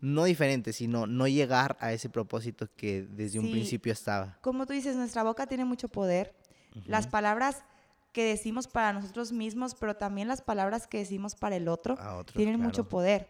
no 0.00 0.24
diferente, 0.24 0.72
sino 0.72 1.06
no 1.06 1.26
llegar 1.26 1.76
a 1.80 1.92
ese 1.92 2.08
propósito 2.08 2.68
que 2.76 3.02
desde 3.02 3.40
un 3.40 3.50
principio 3.50 3.92
estaba. 3.92 4.38
Como 4.40 4.64
tú 4.64 4.72
dices, 4.72 4.96
nuestra 4.96 5.22
boca 5.22 5.46
tiene 5.46 5.64
mucho 5.64 5.88
poder. 5.88 6.34
Las 6.86 7.06
palabras 7.06 7.64
que 8.12 8.24
decimos 8.24 8.68
para 8.68 8.92
nosotros 8.92 9.32
mismos, 9.32 9.74
pero 9.74 9.96
también 9.96 10.28
las 10.28 10.40
palabras 10.40 10.86
que 10.86 10.98
decimos 10.98 11.34
para 11.34 11.56
el 11.56 11.68
otro, 11.68 11.98
tienen 12.34 12.60
mucho 12.60 12.88
poder. 12.88 13.28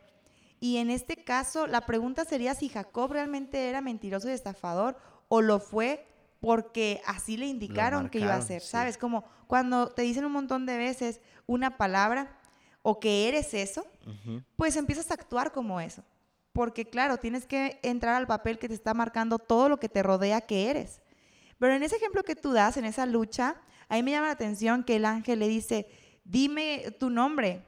Y 0.61 0.77
en 0.77 0.91
este 0.91 1.17
caso, 1.17 1.67
la 1.67 1.87
pregunta 1.87 2.25
sería 2.25 2.55
si 2.55 2.69
Jacob 2.69 3.13
realmente 3.13 3.69
era 3.69 3.81
mentiroso 3.81 4.29
y 4.29 4.33
estafador 4.33 4.97
o 5.29 5.41
lo 5.41 5.61
fue 5.61 6.07
porque 6.41 7.01
así 7.07 7.37
le 7.37 7.47
indicaron 7.47 8.09
que 8.09 8.19
iba 8.19 8.35
a 8.35 8.43
ser, 8.43 8.63
¿sabes? 8.63 8.99
Como 8.99 9.25
cuando 9.47 9.89
te 9.89 10.03
dicen 10.03 10.25
un 10.25 10.33
montón 10.33 10.67
de 10.67 10.77
veces 10.77 11.21
una 11.47 11.77
palabra 11.77 12.39
o 12.83 13.01
que 13.01 13.29
eres 13.29 13.55
eso, 13.55 13.87
pues 14.57 14.77
empiezas 14.77 15.11
a 15.11 15.15
actuar 15.15 15.53
como 15.53 15.81
eso. 15.81 16.03
Porque 16.53 16.87
claro, 16.87 17.19
tienes 17.19 17.47
que 17.47 17.81
entrar 17.83 18.15
al 18.15 18.27
papel 18.27 18.59
que 18.59 18.69
te 18.69 18.75
está 18.75 18.95
marcando 18.95 19.39
todo 19.39 19.69
lo 19.69 19.79
que 19.79 19.89
te 19.89 20.03
rodea 20.03 20.41
que 20.41 20.71
eres. 20.71 21.03
Pero 21.59 21.75
en 21.75 21.83
ese 21.83 21.97
ejemplo 21.97 22.23
que 22.23 22.37
tú 22.37 22.53
das, 22.53 22.77
en 22.77 22.85
esa 22.85 23.07
lucha, 23.07 23.57
a 23.89 23.95
mí 23.97 24.03
me 24.03 24.13
llama 24.13 24.27
la 24.27 24.33
atención 24.33 24.85
que 24.85 24.97
el 24.97 25.05
ángel 25.05 25.39
le 25.39 25.49
dice, 25.49 25.89
dime 26.25 26.93
tu 26.99 27.11
nombre. 27.11 27.65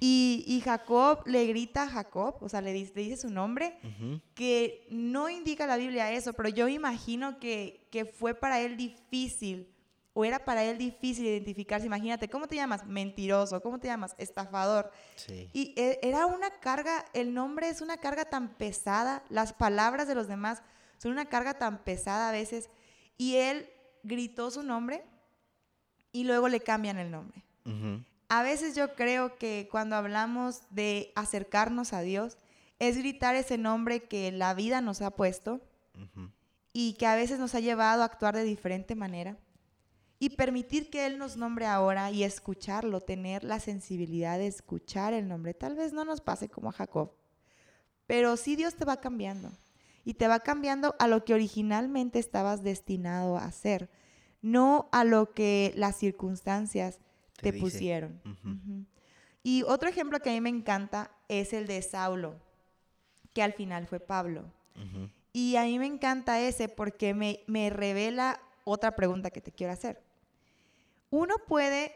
Y, 0.00 0.60
Jacob 0.64 1.22
le 1.26 1.46
grita 1.46 1.84
a 1.84 1.88
Jacob, 1.88 2.36
o 2.40 2.48
sea, 2.48 2.60
le 2.60 2.72
dice, 2.72 3.16
su 3.16 3.30
nombre, 3.30 3.78
que 4.34 4.86
no 4.90 5.28
indica 5.28 5.66
la 5.66 5.76
Biblia 5.76 6.12
eso, 6.12 6.32
pero 6.32 6.48
yo 6.48 6.68
imagino 6.68 7.38
que, 7.38 7.86
que 7.90 8.04
fue 8.04 8.34
para 8.34 8.60
él 8.60 8.76
difícil, 8.76 9.68
o 10.14 10.24
era 10.24 10.44
para 10.44 10.64
él 10.64 10.78
difícil 10.78 11.26
identificarse. 11.26 11.86
Imagínate, 11.86 12.28
¿cómo 12.28 12.48
te 12.48 12.56
llamas? 12.56 12.84
Mentiroso, 12.86 13.60
¿cómo 13.62 13.78
te 13.78 13.86
llamas? 13.86 14.16
Estafador. 14.18 14.90
Y 15.52 15.74
e, 15.76 16.00
era 16.02 16.26
una 16.26 16.50
carga, 16.50 17.04
el 17.12 17.32
nombre 17.32 17.68
es 17.68 17.80
una 17.80 17.98
carga 17.98 18.24
tan 18.24 18.54
pesada, 18.56 19.22
las 19.28 19.52
palabras 19.52 20.08
de 20.08 20.16
los 20.16 20.26
demás 20.26 20.62
son 20.98 21.12
una 21.12 21.26
carga 21.26 21.54
tan 21.54 21.84
pesada 21.84 22.30
a 22.30 22.32
veces, 22.32 22.68
y 23.16 23.36
él 23.36 23.70
gritó 24.02 24.50
su 24.50 24.62
nombre 24.62 25.04
y 26.10 26.24
luego 26.24 26.48
le 26.48 26.60
cambian 26.60 26.98
el 26.98 27.10
nombre. 27.10 27.44
A 28.28 28.42
veces 28.42 28.74
yo 28.76 28.94
creo 28.94 29.36
que 29.36 29.68
cuando 29.70 29.96
hablamos 29.96 30.62
de 30.70 31.12
acercarnos 31.14 31.94
a 31.94 32.02
Dios, 32.02 32.36
es 32.78 32.96
gritar 32.98 33.34
ese 33.34 33.58
nombre 33.58 34.04
que 34.04 34.30
la 34.30 34.54
vida 34.54 34.80
nos 34.80 35.00
ha 35.00 35.10
puesto 35.10 35.60
y 36.72 36.92
que 36.94 37.06
a 37.06 37.16
veces 37.16 37.38
nos 37.38 37.54
ha 37.54 37.60
llevado 37.60 38.02
a 38.02 38.04
actuar 38.04 38.36
de 38.36 38.44
diferente 38.44 38.94
manera. 38.94 39.38
Y 40.20 40.30
permitir 40.30 40.90
que 40.90 41.06
Él 41.06 41.16
nos 41.16 41.36
nombre 41.36 41.66
ahora 41.66 42.10
y 42.10 42.24
escucharlo, 42.24 43.00
tener 43.00 43.44
la 43.44 43.60
sensibilidad 43.60 44.36
de 44.36 44.48
escuchar 44.48 45.12
el 45.12 45.28
nombre. 45.28 45.54
Tal 45.54 45.76
vez 45.76 45.92
no 45.92 46.04
nos 46.04 46.20
pase 46.20 46.48
como 46.48 46.70
a 46.70 46.72
Jacob, 46.72 47.12
pero 48.06 48.36
sí 48.36 48.56
Dios 48.56 48.74
te 48.74 48.84
va 48.84 49.00
cambiando. 49.00 49.52
Y 50.04 50.14
te 50.14 50.26
va 50.26 50.40
cambiando 50.40 50.96
a 50.98 51.06
lo 51.06 51.24
que 51.24 51.34
originalmente 51.34 52.18
estabas 52.18 52.62
destinado 52.62 53.36
a 53.36 53.44
hacer, 53.44 53.90
no 54.40 54.88
a 54.90 55.04
lo 55.04 55.34
que 55.34 55.72
las 55.76 55.96
circunstancias 55.96 56.98
te, 57.40 57.52
pusieron. 57.52 58.20
Y 59.42 59.62
otro 59.62 59.88
ejemplo 59.88 60.20
que 60.20 60.30
a 60.30 60.32
mí 60.32 60.40
me 60.40 60.50
encanta 60.50 61.10
es 61.28 61.52
el 61.52 61.66
de 61.66 61.80
Saulo, 61.82 62.36
que 63.32 63.42
al 63.42 63.52
final 63.52 63.86
fue 63.86 64.00
Pablo. 64.00 64.52
Y 65.32 65.56
a 65.56 65.64
mí 65.64 65.78
me 65.78 65.86
encanta 65.86 66.40
ese 66.40 66.68
porque 66.68 67.14
me, 67.14 67.40
me 67.46 67.70
revela 67.70 68.40
otra 68.64 68.94
pregunta 68.94 69.30
que 69.30 69.40
te 69.40 69.52
quiero 69.52 69.72
hacer. 69.72 70.02
Uno 71.10 71.34
puede 71.46 71.94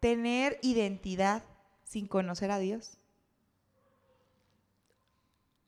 tener 0.00 0.58
identidad 0.62 1.44
sin 1.84 2.06
conocer 2.06 2.50
a 2.50 2.58
Dios. 2.58 2.98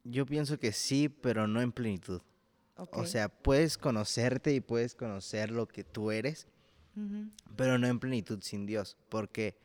Yo 0.04 0.26
pienso 0.26 0.58
que 0.58 0.72
sí, 0.72 1.08
pero 1.08 1.46
no 1.46 1.60
en 1.60 1.72
plenitud. 1.72 2.22
O 2.76 3.06
sea, 3.06 3.28
puedes 3.28 3.78
conocerte 3.78 4.52
y 4.52 4.60
puedes 4.60 4.94
conocer 4.94 5.50
lo 5.50 5.68
que 5.68 5.84
tú 5.84 6.10
eres, 6.10 6.48
pero 7.56 7.78
no 7.78 7.86
en 7.86 7.98
plenitud 7.98 8.40
sin 8.42 8.66
Dios. 8.66 8.96
¿Por 9.08 9.28
qué? 9.28 9.56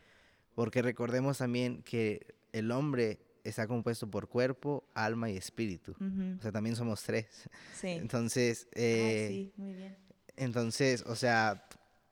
Porque 0.55 0.81
recordemos 0.81 1.37
también 1.37 1.83
que 1.83 2.35
el 2.51 2.71
hombre 2.71 3.19
está 3.43 3.67
compuesto 3.67 4.09
por 4.09 4.27
cuerpo, 4.27 4.83
alma 4.93 5.29
y 5.29 5.37
espíritu. 5.37 5.95
O 6.37 6.41
sea, 6.41 6.51
también 6.51 6.75
somos 6.75 7.03
tres. 7.03 7.49
Sí. 7.79 7.89
Entonces, 7.89 8.67
eh, 8.73 9.27
sí, 9.29 9.53
muy 9.57 9.73
bien. 9.73 9.95
Entonces, 10.35 11.03
o 11.07 11.15
sea, 11.15 11.67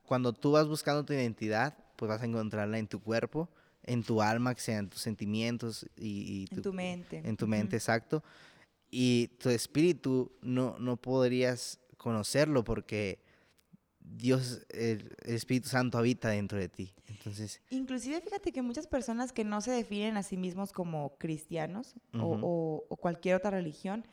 cuando 0.05 0.33
tú 0.33 0.51
vas 0.51 0.67
buscando 0.67 1.03
tu 1.05 1.13
identidad, 1.13 1.77
pues 1.95 2.09
vas 2.09 2.21
a 2.21 2.25
encontrarla 2.25 2.77
en 2.77 2.87
tu 2.87 3.01
cuerpo, 3.01 3.49
en 3.83 4.03
tu 4.03 4.21
alma, 4.21 4.55
que 4.55 4.61
sean 4.61 4.89
tus 4.89 5.01
sentimientos 5.01 5.85
y, 5.95 6.47
en 6.51 6.61
tu 6.61 6.73
mente. 6.73 7.21
En 7.23 7.37
tu 7.37 7.47
mente, 7.47 7.75
exacto. 7.75 8.23
Y 8.89 9.27
tu 9.39 9.49
espíritu 9.49 10.31
no, 10.41 10.77
no 10.79 10.97
podrías 10.97 11.79
conocerlo 11.97 12.63
porque 12.63 13.19
Dios, 14.17 14.65
el, 14.69 15.15
Espíritu 15.25 15.69
Santo 15.69 15.97
habita 15.97 16.29
dentro 16.29 16.57
de 16.57 16.69
ti. 16.69 16.93
Entonces, 17.07 17.61
Inclusive 17.69 18.21
fíjate 18.21 18.51
que 18.51 18.61
muchas 18.61 18.87
personas 18.87 19.31
que 19.31 19.43
no 19.43 19.61
se 19.61 19.71
definen 19.71 20.17
a 20.17 20.23
sí 20.23 20.37
mismos 20.37 20.71
como 20.71 21.17
cristianos 21.17 21.95
o, 22.13 22.85
cualquier 22.99 23.35
otra 23.35 23.51
religión, 23.51 24.05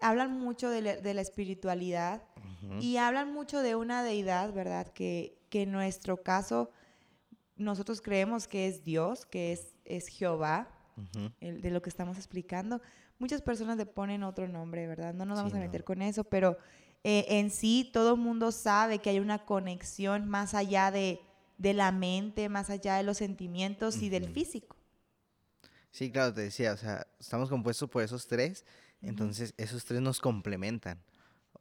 hablan 0.00 0.38
mucho 0.38 0.68
de 0.68 0.82
la, 0.82 1.20
espiritualidad 1.20 2.22
y 2.80 2.96
hablan 2.96 3.32
mucho 3.32 3.62
de 3.62 3.76
una 3.76 4.02
deidad, 4.02 4.52
¿verdad? 4.52 4.88
Que, 4.88 5.38
que, 5.48 5.62
en 5.62 5.72
nuestro 5.72 6.22
caso 6.22 6.70
nosotros 7.56 8.00
creemos 8.00 8.46
que 8.46 8.68
es 8.68 8.84
Dios, 8.84 9.26
que 9.26 9.52
es, 9.52 9.74
es 9.84 10.08
Jehová, 10.08 10.68
el, 11.40 11.60
de 11.60 11.70
lo 11.70 11.82
que 11.82 11.90
estamos 11.90 12.16
explicando. 12.16 12.80
Muchas 13.18 13.42
personas 13.42 13.78
le 13.78 13.86
ponen 13.86 14.22
otro 14.22 14.46
nombre, 14.46 14.86
¿verdad? 14.86 15.14
No 15.14 15.24
nos 15.24 15.38
vamos 15.38 15.54
a 15.54 15.58
meter 15.58 15.84
con 15.84 16.02
eso, 16.02 16.24
pero 16.24 16.58
eh, 17.04 17.24
en 17.28 17.50
sí 17.50 17.88
todo 17.92 18.14
el 18.14 18.20
mundo 18.20 18.52
sabe 18.52 18.98
que 18.98 19.10
hay 19.10 19.20
una 19.20 19.44
conexión 19.44 20.28
más 20.28 20.54
allá 20.54 20.90
de, 20.90 21.20
de 21.58 21.74
la 21.74 21.92
mente, 21.92 22.48
más 22.48 22.70
allá 22.70 22.96
de 22.96 23.02
los 23.02 23.18
sentimientos 23.18 24.02
y 24.02 24.08
del 24.08 24.28
físico. 24.28 24.76
Sí, 25.90 26.10
claro, 26.10 26.34
te 26.34 26.42
decía, 26.42 26.72
o 26.72 26.76
sea, 26.76 27.06
estamos 27.18 27.48
compuestos 27.48 27.88
por 27.88 28.02
esos 28.02 28.26
tres, 28.26 28.64
entonces 29.00 29.54
esos 29.56 29.84
tres 29.84 30.00
nos 30.00 30.20
complementan. 30.20 31.02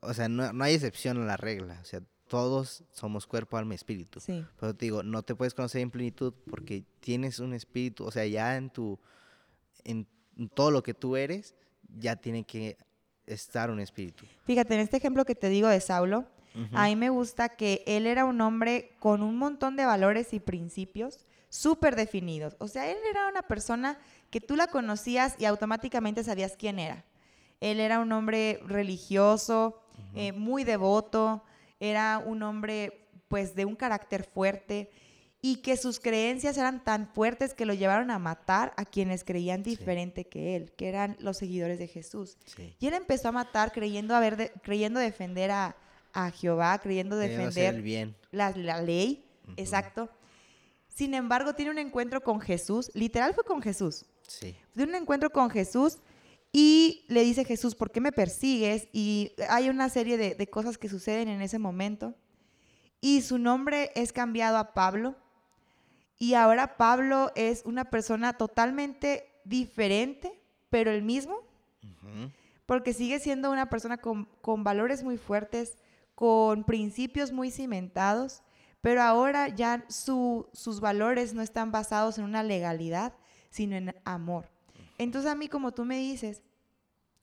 O 0.02 0.14
sea, 0.14 0.28
no, 0.28 0.52
no, 0.52 0.64
hay 0.64 0.74
excepción 0.74 1.22
a 1.22 1.26
la 1.26 1.38
regla, 1.38 1.80
o 1.82 1.86
sea, 1.86 2.02
todos 2.28 2.84
somos 2.92 3.28
cuerpo, 3.28 3.56
alma 3.56 3.74
y 3.74 3.76
espíritu. 3.76 4.20
Sí. 4.20 4.46
Pero 4.60 4.76
te 4.76 4.86
digo, 4.86 5.04
no 5.04 5.24
te 5.24 5.36
puedes 5.36 5.54
conocer 5.54 5.82
en 5.82 5.92
plenitud 5.92 6.34
porque 6.50 6.84
tienes 7.00 7.40
un 7.40 7.54
espíritu, 7.54 8.04
o 8.04 8.12
sea, 8.12 8.26
ya 8.26 8.58
en 8.58 8.72
tu, 8.72 9.00
en 9.84 10.08
todo 10.54 10.72
lo 10.72 10.84
que 10.84 10.94
tú 10.94 11.16
eres, 11.16 11.56
ya 11.98 12.16
tiene 12.16 12.44
que 12.44 12.78
estar 13.28 13.70
un 13.70 13.80
espíritu. 13.80 14.26
Fíjate, 14.46 14.74
en 14.76 14.82
este 14.82 14.98
ejemplo 14.98 15.26
que 15.26 15.36
te 15.36 15.50
digo 15.50 15.68
de 15.68 15.80
Saulo, 15.80 16.26
a 16.72 16.86
mí 16.86 16.96
me 16.96 17.10
gusta 17.10 17.50
que 17.50 17.84
él 17.86 18.08
era 18.08 18.24
un 18.24 18.40
hombre 18.40 18.92
con 19.00 19.22
un 19.22 19.38
montón 19.38 19.76
de 19.76 19.86
valores 19.86 20.34
y 20.34 20.40
principios 20.40 21.26
súper 21.50 21.98
definidos. 21.98 22.56
O 22.60 22.70
sea, 22.70 22.90
él 22.90 22.98
era 23.10 23.28
una 23.28 23.42
persona 23.42 23.98
que 24.30 24.40
tú 24.40 24.56
la 24.56 24.68
conocías 24.68 25.36
y 25.38 25.46
automáticamente 25.46 26.24
sabías 26.24 26.56
quién 26.58 26.80
era. 26.80 27.04
Él 27.60 27.80
era 27.80 28.00
un 28.00 28.12
hombre 28.12 28.62
religioso, 28.66 29.82
eh, 30.14 30.32
muy 30.32 30.64
devoto, 30.64 31.44
era 31.80 32.22
un 32.26 32.42
hombre 32.44 33.08
pues 33.28 33.56
de 33.56 33.66
un 33.66 33.76
carácter 33.76 34.24
fuerte 34.24 34.92
y 35.46 35.58
que 35.58 35.78
sus 35.78 36.00
creencias 36.00 36.58
eran 36.58 36.84
tan 36.84 37.08
fuertes 37.08 37.54
que 37.54 37.68
lo 37.68 37.76
llevaron 37.76 38.10
a 38.10 38.18
matar 38.18 38.74
a 38.78 38.84
quienes 38.84 39.24
creían 39.24 39.62
diferente 39.62 40.26
que 40.26 40.56
él, 40.56 40.72
que 40.72 40.90
eran 40.90 41.18
los 41.20 41.38
seguidores 41.38 41.78
de 41.78 41.88
Jesús. 41.88 42.36
Y 42.80 42.88
él 42.88 42.96
empezó 42.96 43.28
a 43.28 43.32
matar 43.32 43.72
creyendo, 43.72 44.16
haber 44.16 44.54
creyendo 44.64 45.00
defender 45.00 45.52
a, 45.52 45.76
Jehová, 46.34 46.80
creyendo 46.80 47.16
defender 47.16 47.80
bien. 47.84 48.16
La, 48.32 48.50
ley, 48.82 49.24
exacto. 49.56 50.10
Sin 50.90 51.14
embargo, 51.14 51.54
tiene 51.54 51.70
un 51.70 51.78
encuentro 51.78 52.24
con 52.24 52.42
Jesús, 52.42 52.90
literal 52.96 53.36
fue 53.36 53.44
con 53.44 53.62
Jesús. 53.62 54.04
Sí. 54.28 54.56
Tiene 54.74 54.94
un 54.94 55.04
encuentro 55.04 55.30
con 55.30 55.52
Jesús 55.52 56.00
y 56.52 57.06
le 57.08 57.22
dice 57.22 57.46
Jesús, 57.46 57.76
¿por 57.76 57.92
qué 57.92 58.02
me 58.02 58.12
persigues? 58.12 58.88
Y 58.92 59.34
hay 59.48 59.70
una 59.70 59.90
serie 59.90 60.18
de, 60.18 60.48
cosas 60.48 60.80
que 60.80 60.90
suceden 60.90 61.28
en 61.28 61.44
ese 61.44 61.60
momento. 61.60 62.16
Y 63.00 63.22
su 63.22 63.38
nombre 63.38 63.92
es 63.94 64.12
cambiado 64.12 64.58
a 64.58 64.74
Pablo. 64.74 65.16
Y 66.18 66.34
ahora 66.34 66.78
Pablo 66.78 67.32
es 67.36 67.64
una 67.66 67.86
persona 67.86 68.34
totalmente 68.34 69.30
diferente, 69.44 70.42
pero 70.70 70.92
el 70.92 71.04
mismo. 71.04 71.40
Porque 72.66 72.94
sigue 72.94 73.20
siendo 73.20 73.52
una 73.52 73.70
persona 73.70 73.98
con, 73.98 74.26
con 74.42 74.64
valores 74.64 75.04
muy 75.04 75.18
fuertes, 75.18 75.78
con 76.16 76.64
principios 76.64 77.32
muy 77.32 77.52
cimentados, 77.52 78.42
pero 78.82 79.02
ahora 79.02 79.50
ya 79.50 79.84
sus 79.90 80.80
valores 80.80 81.34
no 81.34 81.42
están 81.42 81.72
basados 81.72 82.18
en 82.18 82.24
una 82.24 82.44
legalidad, 82.44 83.14
sino 83.50 83.76
en 83.76 83.96
amor. 84.06 84.50
Entonces 84.98 85.32
a 85.32 85.36
mí, 85.36 85.48
como 85.48 85.74
tú 85.74 85.86
me 85.86 85.98
dices, 85.98 86.42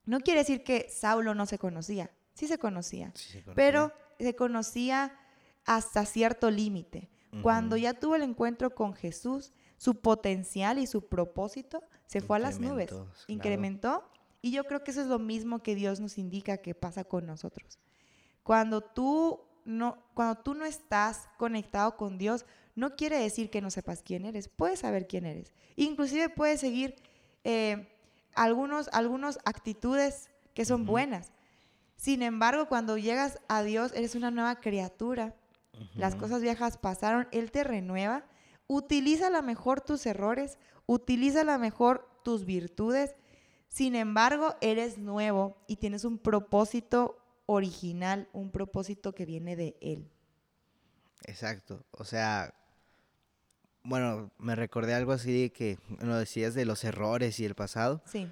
no 0.05 0.20
quiere 0.20 0.40
decir 0.40 0.64
que 0.64 0.88
Saulo 0.90 1.35
no 1.35 1.46
se 1.46 1.59
conocía, 1.59 2.11
sí 2.35 2.48
se 2.48 2.59
conocía, 2.59 3.12
pero 3.55 3.92
se 4.18 4.35
conocía 4.35 5.16
hasta 5.64 6.05
cierto 6.05 6.50
límite. 6.50 7.09
Cuando 7.40 7.79
ya 7.79 7.95
tuvo 7.95 8.16
el 8.16 8.23
encuentro 8.23 8.75
con 8.75 8.92
Jesús, 8.95 9.53
su 9.79 9.95
potencial 9.95 10.79
y 10.79 10.87
su 10.87 11.09
propósito 11.09 11.83
se 12.07 12.21
fue 12.21 12.37
a 12.37 12.40
las 12.40 12.61
nubes, 12.61 12.92
incrementó. 13.27 14.05
Y 14.42 14.51
yo 14.51 14.64
creo 14.64 14.85
que 14.85 14.90
eso 14.90 15.01
es 15.01 15.07
lo 15.07 15.18
mismo 15.18 15.62
que 15.62 15.75
Dios 15.75 15.99
nos 15.99 16.18
indica 16.18 16.59
que 16.59 16.75
pasa 16.75 17.05
con 17.05 17.27
nosotros. 17.27 17.79
Cuando 18.42 18.81
tú 18.83 19.40
no, 19.64 19.99
cuando 20.14 20.42
tú 20.42 20.55
no 20.55 20.64
estás 20.64 21.29
conectado 21.38 21.97
con 21.97 22.18
Dios, 22.18 22.45
no 22.75 22.97
quiere 22.97 23.18
decir 23.18 23.51
que 23.51 23.61
no 23.61 23.71
sepas 23.71 24.03
quién 24.03 24.25
eres. 24.25 24.49
Puedes 24.49 24.81
saber 24.81 25.07
quién 25.07 25.27
eres. 25.27 25.55
Inclusive 25.77 26.29
puedes 26.29 26.61
seguir 26.61 26.97
eh, 27.45 27.88
algunos, 28.35 28.88
algunas 28.92 29.38
actitudes 29.45 30.31
que 30.55 30.64
son 30.64 30.87
buenas. 30.87 31.33
Sin 31.97 32.23
embargo, 32.23 32.66
cuando 32.68 32.99
llegas 32.99 33.38
a 33.49 33.62
Dios, 33.62 33.92
eres 33.95 34.14
una 34.14 34.31
nueva 34.31 34.57
criatura. 34.57 35.35
Las 35.95 36.15
cosas 36.15 36.43
viejas 36.43 36.79
pasaron, 36.79 37.29
Él 37.33 37.51
te 37.51 37.65
renueva. 37.65 38.25
Utiliza 38.67 39.29
a 39.29 39.31
lo 39.31 39.43
mejor 39.43 39.81
tus 39.81 40.07
errores, 40.07 40.59
utiliza 40.87 41.43
a 41.43 41.45
lo 41.45 41.59
mejor 41.59 42.09
tus 42.23 42.45
virtudes. 42.45 43.15
Sin 43.69 43.95
embargo, 43.95 44.55
eres 44.61 44.99
nuevo 44.99 45.57
y 45.67 45.77
tienes 45.77 46.05
un 46.05 46.19
propósito 46.19 47.19
original, 47.47 48.29
un 48.33 48.51
propósito 48.51 49.15
que 49.15 49.27
viene 49.27 49.57
de 49.57 49.77
Él. 49.81 50.11
Exacto. 51.25 51.85
O 51.93 52.05
sea, 52.05 52.55
bueno, 53.83 54.31
me 54.39 54.55
recordé 54.55 54.95
algo 54.95 55.13
así 55.13 55.43
de 55.43 55.53
que 55.53 55.79
lo 56.01 56.17
decías 56.17 56.55
de 56.55 56.65
los 56.65 56.85
errores 56.85 57.41
y 57.41 57.45
el 57.45 57.55
pasado. 57.55 58.03
Sí. 58.07 58.31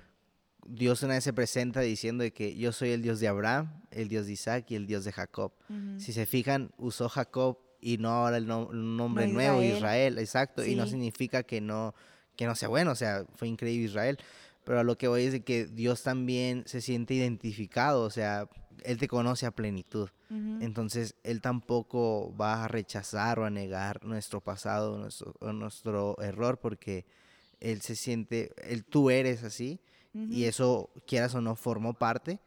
Dios 0.66 1.02
una 1.02 1.14
vez 1.14 1.24
se 1.24 1.32
presenta 1.32 1.80
diciendo 1.80 2.22
de 2.22 2.32
que 2.32 2.56
yo 2.56 2.72
soy 2.72 2.90
el 2.90 3.02
Dios 3.02 3.20
de 3.20 3.28
Abraham, 3.28 3.82
el 3.90 4.08
Dios 4.08 4.26
de 4.26 4.32
Isaac 4.32 4.66
y 4.70 4.74
el 4.76 4.86
Dios 4.86 5.04
de 5.04 5.12
Jacob. 5.12 5.52
Si 5.98 6.12
se 6.12 6.26
fijan, 6.26 6.70
usó 6.78 7.08
Jacob 7.08 7.58
y 7.80 7.98
no 7.98 8.10
ahora 8.10 8.36
el 8.36 8.46
nombre 8.46 9.26
nuevo, 9.28 9.62
Israel, 9.62 10.18
exacto, 10.18 10.64
y 10.64 10.74
no 10.74 10.86
significa 10.86 11.42
que 11.42 11.60
no, 11.60 11.94
que 12.36 12.46
no 12.46 12.54
sea 12.54 12.68
bueno, 12.68 12.92
o 12.92 12.94
sea, 12.94 13.24
fue 13.34 13.48
increíble 13.48 13.86
Israel, 13.86 14.18
pero 14.64 14.80
a 14.80 14.84
lo 14.84 14.98
que 14.98 15.08
voy 15.08 15.24
es 15.24 15.32
de 15.32 15.42
que 15.42 15.66
Dios 15.66 16.02
también 16.02 16.64
se 16.66 16.80
siente 16.80 17.14
identificado, 17.14 18.02
o 18.02 18.10
sea, 18.10 18.48
Él 18.84 18.98
te 18.98 19.08
conoce 19.08 19.46
a 19.46 19.50
plenitud. 19.50 20.08
Entonces, 20.60 21.16
Él 21.24 21.40
tampoco 21.40 22.36
va 22.36 22.64
a 22.64 22.68
rechazar 22.68 23.40
o 23.40 23.44
a 23.44 23.50
negar 23.50 24.04
nuestro 24.04 24.40
pasado, 24.40 24.96
nuestro, 24.96 25.34
nuestro 25.52 26.16
error, 26.22 26.60
porque 26.60 27.04
Él 27.58 27.80
se 27.80 27.96
siente, 27.96 28.52
él, 28.62 28.84
tú 28.84 29.10
eres 29.10 29.42
así, 29.42 29.80
y 30.12 30.44
eso, 30.44 30.90
quieras 31.06 31.34
o 31.34 31.40
no, 31.40 31.54
formó 31.54 31.94
parte, 31.94 32.40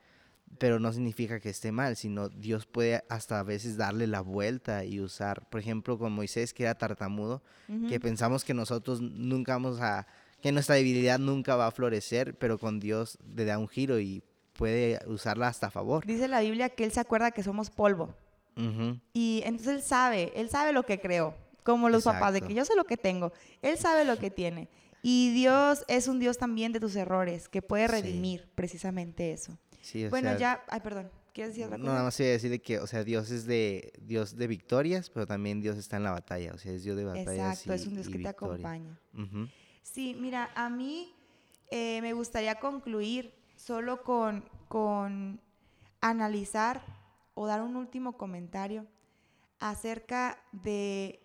pero 0.57 0.79
no 0.79 0.91
significa 0.93 1.39
que 1.39 1.49
esté 1.49 1.71
mal, 1.71 1.95
sino 1.95 2.29
Dios 2.29 2.65
puede 2.65 3.03
hasta 3.09 3.39
a 3.39 3.43
veces 3.43 3.77
darle 3.77 4.07
la 4.07 4.21
vuelta 4.21 4.85
y 4.85 4.99
usar, 4.99 5.47
por 5.49 5.59
ejemplo, 5.59 5.97
con 5.97 6.11
Moisés, 6.13 6.53
que 6.53 6.63
era 6.63 6.75
tartamudo, 6.75 7.41
que 7.89 7.99
pensamos 7.99 8.43
que 8.43 8.53
nosotros 8.53 9.01
nunca 9.01 9.53
vamos 9.53 9.81
a, 9.81 10.07
que 10.41 10.51
nuestra 10.51 10.75
debilidad 10.75 11.19
nunca 11.19 11.55
va 11.55 11.67
a 11.67 11.71
florecer, 11.71 12.35
pero 12.37 12.59
con 12.59 12.79
Dios 12.79 13.17
le 13.35 13.45
da 13.45 13.57
un 13.57 13.67
giro 13.67 13.99
y 13.99 14.23
puede 14.53 14.99
usarla 15.07 15.47
hasta 15.47 15.67
a 15.67 15.71
favor. 15.71 16.05
Dice 16.05 16.27
la 16.27 16.41
Biblia 16.41 16.69
que 16.69 16.83
Él 16.83 16.91
se 16.91 16.99
acuerda 16.99 17.31
que 17.31 17.43
somos 17.43 17.69
polvo. 17.69 18.15
Y 19.13 19.41
entonces 19.45 19.75
Él 19.75 19.81
sabe, 19.81 20.31
Él 20.35 20.49
sabe 20.49 20.73
lo 20.73 20.83
que 20.83 20.99
creo, 20.99 21.35
como 21.63 21.89
los 21.89 22.03
papás, 22.03 22.33
de 22.33 22.41
que 22.41 22.53
yo 22.53 22.65
sé 22.65 22.75
lo 22.75 22.83
que 22.83 22.97
tengo, 22.97 23.33
Él 23.61 23.77
sabe 23.77 24.05
lo 24.05 24.17
que 24.17 24.29
tiene. 24.29 24.69
Y 25.05 25.33
Dios 25.33 25.83
es 25.89 26.07
un 26.07 26.17
Dios 26.17 26.37
también 26.37 26.71
de 26.71 26.79
tus 26.79 26.95
errores, 26.95 27.49
que 27.49 27.61
puede 27.61 27.87
redimir 27.87 28.49
precisamente 28.55 29.33
eso. 29.33 29.57
bueno, 30.09 30.35
ya, 30.37 30.63
ay, 30.69 30.79
perdón. 30.79 31.11
¿Quieres 31.33 31.53
decir 31.53 31.65
otra 31.65 31.77
cosa? 31.77 31.87
No, 31.87 31.93
nada 31.93 32.05
más 32.05 32.19
iba 32.19 32.29
a 32.29 32.31
decir 32.31 32.61
que, 32.61 32.79
o 32.79 32.87
sea, 32.87 33.03
Dios 33.03 33.29
es 33.31 33.45
de 33.45 33.91
Dios 34.01 34.37
de 34.37 34.47
victorias, 34.47 35.09
pero 35.09 35.27
también 35.27 35.61
Dios 35.61 35.77
está 35.77 35.97
en 35.97 36.03
la 36.03 36.11
batalla, 36.11 36.53
o 36.53 36.57
sea, 36.57 36.71
es 36.71 36.83
Dios 36.83 36.95
de 36.95 37.03
batallas 37.03 37.59
Exacto, 37.59 37.73
es 37.73 37.87
un 37.87 37.95
Dios 37.95 38.07
que 38.07 38.19
te 38.19 38.27
acompaña. 38.27 38.97
Sí, 39.81 40.15
mira, 40.17 40.51
a 40.55 40.69
mí 40.69 41.13
eh, 41.69 42.01
me 42.01 42.13
gustaría 42.13 42.55
concluir 42.55 43.33
solo 43.55 44.03
con, 44.03 44.45
con 44.69 45.41
analizar 46.01 46.81
o 47.33 47.47
dar 47.47 47.61
un 47.61 47.75
último 47.75 48.15
comentario 48.15 48.85
acerca 49.59 50.41
de 50.51 51.19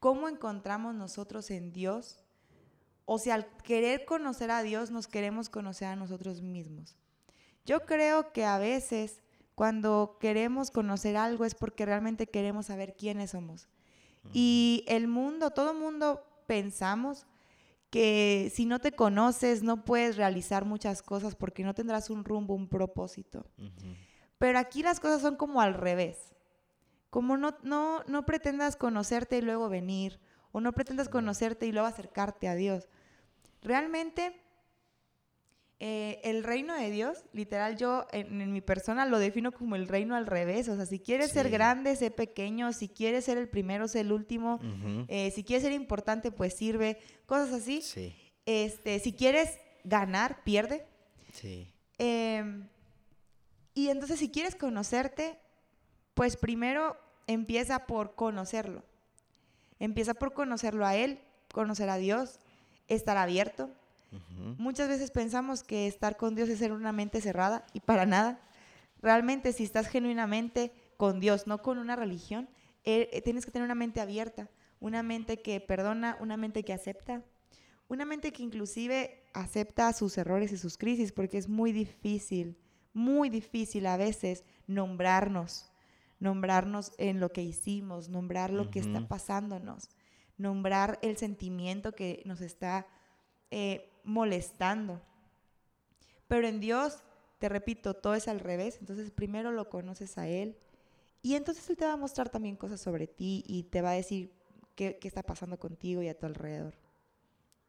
cómo 0.00 0.28
encontramos 0.28 0.94
nosotros 0.94 1.50
en 1.50 1.72
Dios, 1.72 2.21
o 3.04 3.18
si 3.18 3.30
al 3.30 3.46
querer 3.58 4.04
conocer 4.04 4.50
a 4.50 4.62
Dios 4.62 4.90
nos 4.90 5.08
queremos 5.08 5.48
conocer 5.48 5.88
a 5.88 5.96
nosotros 5.96 6.42
mismos. 6.42 6.96
Yo 7.64 7.80
creo 7.80 8.32
que 8.32 8.44
a 8.44 8.58
veces 8.58 9.22
cuando 9.54 10.16
queremos 10.20 10.70
conocer 10.70 11.16
algo 11.16 11.44
es 11.44 11.54
porque 11.54 11.86
realmente 11.86 12.26
queremos 12.26 12.66
saber 12.66 12.96
quiénes 12.96 13.30
somos. 13.30 13.68
Y 14.32 14.84
el 14.86 15.08
mundo, 15.08 15.50
todo 15.50 15.74
mundo 15.74 16.22
pensamos 16.46 17.26
que 17.90 18.50
si 18.54 18.64
no 18.66 18.78
te 18.78 18.92
conoces 18.92 19.62
no 19.62 19.84
puedes 19.84 20.16
realizar 20.16 20.64
muchas 20.64 21.02
cosas 21.02 21.34
porque 21.34 21.64
no 21.64 21.74
tendrás 21.74 22.08
un 22.08 22.24
rumbo, 22.24 22.54
un 22.54 22.68
propósito. 22.68 23.46
Pero 24.38 24.58
aquí 24.58 24.82
las 24.82 24.98
cosas 24.98 25.20
son 25.20 25.36
como 25.36 25.60
al 25.60 25.74
revés. 25.74 26.34
Como 27.10 27.36
no, 27.36 27.56
no, 27.62 28.02
no 28.06 28.24
pretendas 28.24 28.76
conocerte 28.76 29.38
y 29.38 29.42
luego 29.42 29.68
venir, 29.68 30.18
o 30.52 30.60
no 30.60 30.72
pretendas 30.72 31.08
conocerte 31.08 31.66
y 31.66 31.72
luego 31.72 31.88
acercarte 31.88 32.48
a 32.48 32.54
Dios. 32.54 32.88
Realmente 33.62 34.40
eh, 35.84 36.20
el 36.22 36.44
reino 36.44 36.76
de 36.76 36.90
Dios, 36.90 37.24
literal 37.32 37.76
yo 37.76 38.06
en, 38.12 38.52
mi 38.52 38.60
persona 38.60 39.04
lo 39.04 39.18
defino 39.18 39.50
como 39.50 39.74
el 39.74 39.88
reino 39.88 40.14
al 40.14 40.26
revés. 40.28 40.68
O 40.68 40.76
sea, 40.76 40.86
si 40.86 41.00
quieres 41.00 41.32
ser 41.32 41.50
grande, 41.50 41.96
sé 41.96 42.12
pequeño. 42.12 42.72
Si 42.72 42.88
quieres 42.88 43.24
ser 43.24 43.36
el 43.36 43.48
primero, 43.48 43.88
sé 43.88 43.98
el 44.00 44.12
último. 44.12 44.60
Eh, 45.08 45.32
si 45.32 45.42
quieres 45.42 45.64
ser 45.64 45.72
importante, 45.72 46.30
pues 46.30 46.54
sirve. 46.54 46.98
Cosas 47.26 47.52
así. 47.52 47.82
Este, 48.46 49.00
si 49.00 49.12
quieres 49.12 49.58
ganar, 49.82 50.44
pierde. 50.44 50.86
Em, 51.98 52.68
y 53.74 53.88
entonces 53.88 54.20
si 54.20 54.30
quieres 54.30 54.54
conocerte, 54.54 55.36
pues 56.14 56.36
primero 56.36 56.96
empieza 57.26 57.88
por 57.88 58.14
conocerlo. 58.14 58.84
Empieza 59.82 60.14
por 60.14 60.32
conocerlo 60.32 60.86
a 60.86 60.94
Él, 60.96 61.20
conocer 61.52 61.90
a 61.90 61.96
Dios, 61.96 62.38
estar 62.88 63.16
abierto, 63.18 63.70
Muchas 64.58 64.88
veces 64.88 65.10
pensamos 65.10 65.62
que 65.62 65.86
estar 65.86 66.16
con 66.16 66.34
Dios 66.34 66.48
es 66.48 66.58
ser 66.58 66.72
una 66.72 66.92
mente 66.92 67.20
cerrada 67.20 67.64
y 67.72 67.80
para 67.80 68.04
nada. 68.04 68.40
Realmente 69.00 69.52
si 69.52 69.64
estás 69.64 69.88
genuinamente 69.88 70.72
con 70.96 71.18
Dios, 71.18 71.46
no 71.46 71.62
con 71.62 71.78
una 71.78 71.96
religión, 71.96 72.48
eh, 72.84 73.08
eh, 73.12 73.22
tienes 73.22 73.46
que 73.46 73.52
tener 73.52 73.64
una 73.64 73.74
mente 73.74 74.00
abierta, 74.00 74.50
una 74.80 75.02
mente 75.02 75.40
que 75.40 75.60
perdona, 75.60 76.18
una 76.20 76.36
mente 76.36 76.62
que 76.62 76.72
acepta, 76.72 77.22
una 77.88 78.04
mente 78.04 78.32
que 78.32 78.42
inclusive 78.42 79.24
acepta 79.32 79.92
sus 79.92 80.18
errores 80.18 80.52
y 80.52 80.58
sus 80.58 80.76
crisis, 80.76 81.12
porque 81.12 81.38
es 81.38 81.48
muy 81.48 81.72
difícil, 81.72 82.58
muy 82.92 83.30
difícil 83.30 83.86
a 83.86 83.96
veces 83.96 84.44
nombrarnos, 84.66 85.71
nombrarnos 86.22 86.92
en 86.98 87.18
lo 87.18 87.32
que 87.32 87.42
hicimos, 87.42 88.08
nombrar 88.08 88.52
lo 88.52 88.70
que 88.70 88.78
está 88.78 89.08
pasándonos, 89.08 89.88
nombrar 90.38 91.00
el 91.02 91.16
sentimiento 91.16 91.96
que 91.96 92.22
nos 92.24 92.40
está 92.40 92.86
eh, 93.50 93.90
molestando. 94.04 95.02
Pero 96.28 96.46
en 96.46 96.60
Dios, 96.60 97.02
te 97.40 97.48
repito, 97.48 97.94
todo 97.94 98.14
es 98.14 98.28
al 98.28 98.38
revés. 98.38 98.76
Entonces 98.78 99.10
primero 99.10 99.50
lo 99.50 99.68
conoces 99.68 100.16
a 100.16 100.28
Él 100.28 100.56
y 101.22 101.34
entonces 101.34 101.68
Él 101.68 101.76
te 101.76 101.86
va 101.86 101.94
a 101.94 101.96
mostrar 101.96 102.28
también 102.28 102.54
cosas 102.54 102.80
sobre 102.80 103.08
ti 103.08 103.42
y 103.48 103.64
te 103.64 103.82
va 103.82 103.90
a 103.90 103.94
decir 103.94 104.32
qué, 104.76 104.98
qué 105.00 105.08
está 105.08 105.24
pasando 105.24 105.58
contigo 105.58 106.02
y 106.02 106.08
a 106.08 106.16
tu 106.16 106.26
alrededor. 106.26 106.74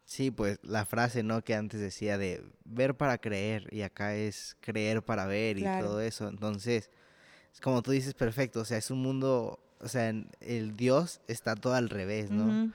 Sí, 0.05 0.29
pues 0.29 0.59
la 0.61 0.85
frase, 0.85 1.23
¿no? 1.23 1.43
Que 1.43 1.55
antes 1.55 1.81
decía 1.81 2.19
de 2.19 2.43
ver 2.65 2.95
para 2.97 3.17
creer 3.17 3.67
y 3.73 3.81
acá 3.81 4.15
es 4.15 4.55
creer 4.59 5.03
para 5.03 5.25
ver 5.25 5.57
y 5.57 5.63
todo 5.63 6.01
eso. 6.01 6.27
Entonces, 6.27 6.83
es 6.83 6.91
como 7.61 7.81
tú 7.81 7.91
dices, 7.91 8.13
perfecto. 8.13 8.61
O 8.61 8.65
sea, 8.65 8.77
es 8.77 8.91
un 8.91 9.01
mundo, 9.01 9.59
o 9.79 9.87
sea, 9.87 10.13
el 10.41 10.75
Dios 10.75 11.21
está 11.27 11.55
todo 11.55 11.73
al 11.73 11.89
revés, 11.89 12.31
¿no? 12.31 12.71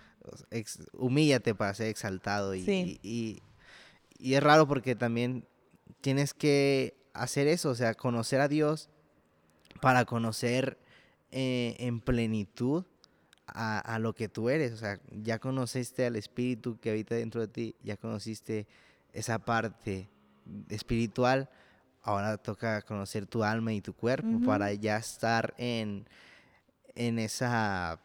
Ex- 0.51 0.87
humíllate 0.93 1.55
para 1.55 1.73
ser 1.75 1.87
exaltado 1.89 2.55
y, 2.55 2.65
Sí. 2.65 3.01
y, 3.03 3.09
y- 3.09 3.43
y 4.19 4.35
es 4.35 4.43
raro 4.43 4.67
porque 4.69 4.95
también 4.95 5.45
tienes 6.01 6.35
que 6.35 6.95
hacer 7.15 7.47
eso, 7.49 7.71
o 7.71 7.75
sea, 7.75 7.95
conocer 7.95 8.41
a 8.41 8.49
Dios 8.49 8.89
para 9.81 10.05
conocer 10.05 10.79
eh, 11.31 11.77
en 11.79 12.01
plenitud 12.01 12.85
a, 13.47 13.79
a 13.79 13.99
lo 13.99 14.15
que 14.15 14.29
tú 14.29 14.49
eres, 14.51 14.73
o 14.73 14.77
sea, 14.77 15.01
ya 15.11 15.39
conociste 15.39 16.05
al 16.07 16.17
Espíritu 16.17 16.79
que 16.81 16.91
habita 16.91 17.15
dentro 17.15 17.41
de 17.41 17.49
ti, 17.49 17.75
ya 17.83 17.97
conociste 17.97 18.67
esa 19.13 19.39
parte 19.39 20.09
espiritual, 20.69 21.49
ahora 22.03 22.37
toca 22.39 22.83
conocer 22.83 23.27
tu 23.27 23.45
alma 23.45 23.73
y 23.73 23.81
tu 23.81 23.93
cuerpo 23.95 24.29
Ujú. 24.37 24.41
para 24.43 24.73
ya 24.73 24.97
estar 24.97 25.55
en, 25.59 26.07
en 26.95 27.19
esa, 27.19 28.01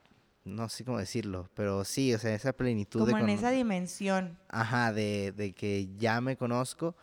no 0.46 0.70
sé 0.70 0.84
cómo 0.86 0.98
decirlo, 1.00 1.50
pero 1.54 1.84
sí, 1.86 2.14
o 2.14 2.20
sea, 2.20 2.34
esa 2.36 2.54
plenitud 2.54 3.06
de 3.06 3.12
Como 3.14 3.18
en 3.18 3.30
cono- 3.30 3.40
esa 3.40 3.52
dimensión. 3.52 4.38
Ajá, 4.50 4.92
de, 4.94 5.32
de 5.36 5.54
que 5.54 5.90
ya 5.98 6.22
me 6.22 6.38
conozco, 6.38 6.96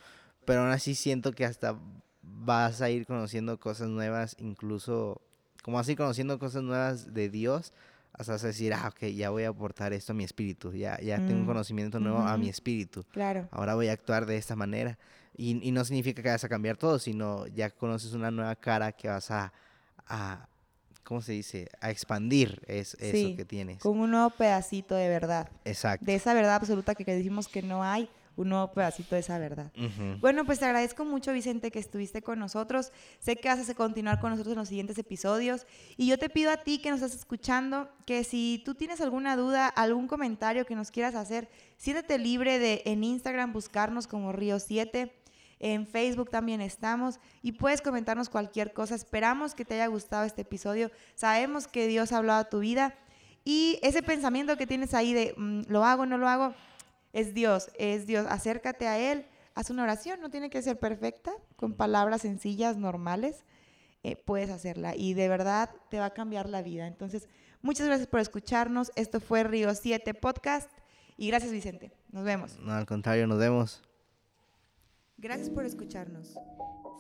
pero 0.45 0.61
aún 0.63 0.71
así 0.71 0.95
siento 0.95 1.33
que 1.33 1.45
hasta 1.45 1.77
vas 2.23 2.81
a 2.81 2.91
ir 2.91 3.07
conociendo 3.07 3.59
cosas 3.59 3.89
nuevas, 3.89 4.37
incluso, 4.39 5.21
como 5.63 5.79
así 5.79 5.97
conociendo 5.97 6.39
cosas 6.39 6.63
nuevas 6.63 7.13
de 7.13 7.29
Dios, 7.29 7.73
hasta 8.13 8.37
decir, 8.39 8.75
ah, 8.75 8.89
ok, 8.89 9.07
ya 9.07 9.31
voy 9.31 9.45
a 9.45 9.49
aportar 9.49 9.93
esto 9.93 10.13
a 10.13 10.15
mi 10.15 10.25
espíritu, 10.25 10.73
ya, 10.73 11.01
ya 11.01 11.25
tengo 11.25 11.41
un 11.41 11.45
Mm, 11.45 11.49
conocimiento 11.49 12.01
nuevo 12.01 12.19
a 12.21 12.37
mi 12.37 12.49
espíritu, 12.49 13.05
Claro. 13.13 13.49
ahora 13.51 13.75
voy 13.75 13.89
a 13.89 13.93
actuar 13.93 14.27
de 14.27 14.37
esta 14.37 14.57
manera. 14.57 14.99
Y, 15.41 15.67
y 15.67 15.73
no 15.73 15.87
significa 15.87 16.23
que 16.23 16.29
vas 16.29 16.45
a 16.45 16.51
cambiar 16.51 16.77
todo, 16.77 16.99
sino 16.99 17.47
ya 17.47 17.71
conoces 17.71 18.13
una 18.13 18.31
nueva 18.31 18.55
cara 18.57 18.93
que 18.93 19.09
vas 19.09 19.31
a, 19.31 19.51
a 20.07 20.47
¿cómo 21.03 21.23
se 21.23 21.33
dice? 21.33 21.71
A 21.81 21.91
expandir 21.91 22.61
es, 22.67 22.95
eso 23.01 23.35
que 23.35 23.47
tienes. 23.47 23.79
Como 23.79 24.03
un 24.03 24.11
nuevo 24.11 24.29
pedacito 24.29 24.95
de 24.95 25.09
verdad. 25.09 25.49
Exacto. 25.65 26.05
De 26.05 26.15
esa 26.15 26.35
verdad 26.35 26.57
absoluta 26.57 26.95
que 26.95 27.05
decimos 27.05 27.49
que 27.49 27.63
no 27.63 27.83
hay, 27.83 28.07
un 28.37 28.51
nuevo 28.51 28.73
pedacito 28.73 29.15
de 29.15 29.21
esa 29.23 29.39
verdad. 29.39 29.73
Bueno, 30.21 30.45
pues 30.45 30.59
te 30.59 30.67
agradezco 30.67 31.05
mucho, 31.05 31.33
Vicente, 31.33 31.71
que 31.71 31.79
estuviste 31.79 32.23
con 32.23 32.39
nosotros. 32.39 32.93
Sé 33.19 33.37
que 33.37 33.49
vas 33.49 33.69
a 33.69 33.75
continuar 33.75 34.21
con 34.21 34.31
nosotros 34.31 34.53
en 34.53 34.59
los 34.59 34.69
siguientes 34.69 34.99
episodios. 34.99 35.67
Y 35.97 36.07
yo 36.07 36.19
te 36.19 36.29
pido 36.29 36.51
a 36.51 36.59
ti 36.59 36.79
que 36.79 36.91
nos 36.91 37.03
estás 37.03 37.19
escuchando 37.19 37.89
que 38.07 38.25
si 38.25 38.63
tú 38.65 38.75
tienes 38.75 39.01
alguna 39.01 39.37
duda, 39.37 39.69
algún 39.69 40.07
comentario 40.07 40.65
que 40.65 40.75
nos 40.75 40.91
quieras 40.91 41.15
hacer, 41.15 41.49
siéntete 41.77 42.19
libre 42.19 42.59
de 42.59 42.83
en 42.87 43.05
Instagram 43.05 43.53
buscarnos 43.53 44.07
como 44.07 44.33
Río 44.33 44.59
7. 44.59 45.13
En 45.61 45.87
Facebook 45.87 46.31
también 46.31 46.63
estamos 46.63 47.21
y 47.43 47.53
puedes 47.53 47.83
comentarnos 47.83 48.31
cualquier 48.31 48.73
cosa. 48.73 48.95
Esperamos 48.95 49.55
que 49.55 49.67
te 49.67 49.75
haya 49.75 49.87
gustado 49.87 50.25
este 50.25 50.43
episodio. 50.43 50.91
Sabemos 51.15 51.69
que 51.69 51.87
Dios 51.87 52.13
ha 52.13 52.17
hablado 52.17 52.41
a 52.41 52.49
tu 52.49 52.61
vida 52.61 52.95
y 53.45 53.79
ese 53.83 54.03
pensamiento 54.03 54.57
que 54.57 54.67
tienes 54.67 54.95
ahí 54.95 55.13
de 55.13 55.35
mm, 55.37 55.63
lo 55.69 55.85
hago, 55.85 56.07
no 56.07 56.19
lo 56.19 56.29
hago, 56.29 56.55
es 57.13 57.35
Dios, 57.35 57.71
es 57.79 58.07
Dios. 58.07 58.27
Acércate 58.29 58.87
a 58.87 58.99
Él, 58.99 59.27
haz 59.55 59.71
una 59.71 59.83
oración, 59.83 60.21
no 60.21 60.31
tiene 60.31 60.51
que 60.51 60.63
ser 60.63 60.79
perfecta, 60.79 61.33
con 61.57 61.75
palabras 61.75 62.23
sencillas, 62.23 62.77
normales, 62.77 63.45
eh, 64.03 64.17
puedes 64.17 64.49
hacerla 64.51 64.95
y 64.97 65.13
de 65.13 65.29
verdad 65.29 65.71
te 65.91 65.99
va 65.99 66.07
a 66.07 66.15
cambiar 66.15 66.49
la 66.49 66.63
vida. 66.63 66.87
Entonces, 66.87 67.29
muchas 67.61 67.87
gracias 67.87 68.09
por 68.09 68.21
escucharnos. 68.21 68.93
Esto 68.97 69.21
fue 69.21 69.45
Río 69.45 69.75
7 69.75 70.15
Podcast 70.15 70.71
y 71.17 71.29
gracias 71.29 71.53
Vicente. 71.53 71.93
Nos 72.11 72.25
vemos. 72.25 72.59
No, 72.61 72.73
al 72.73 72.87
contrario, 72.87 73.27
nos 73.27 73.39
vemos. 73.39 73.83
Gracias 75.21 75.51
por 75.51 75.67
escucharnos. 75.67 76.35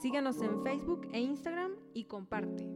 Síganos 0.02 0.42
en 0.42 0.62
Facebook 0.62 1.08
e 1.14 1.20
Instagram 1.20 1.72
y 1.94 2.04
comparte. 2.04 2.68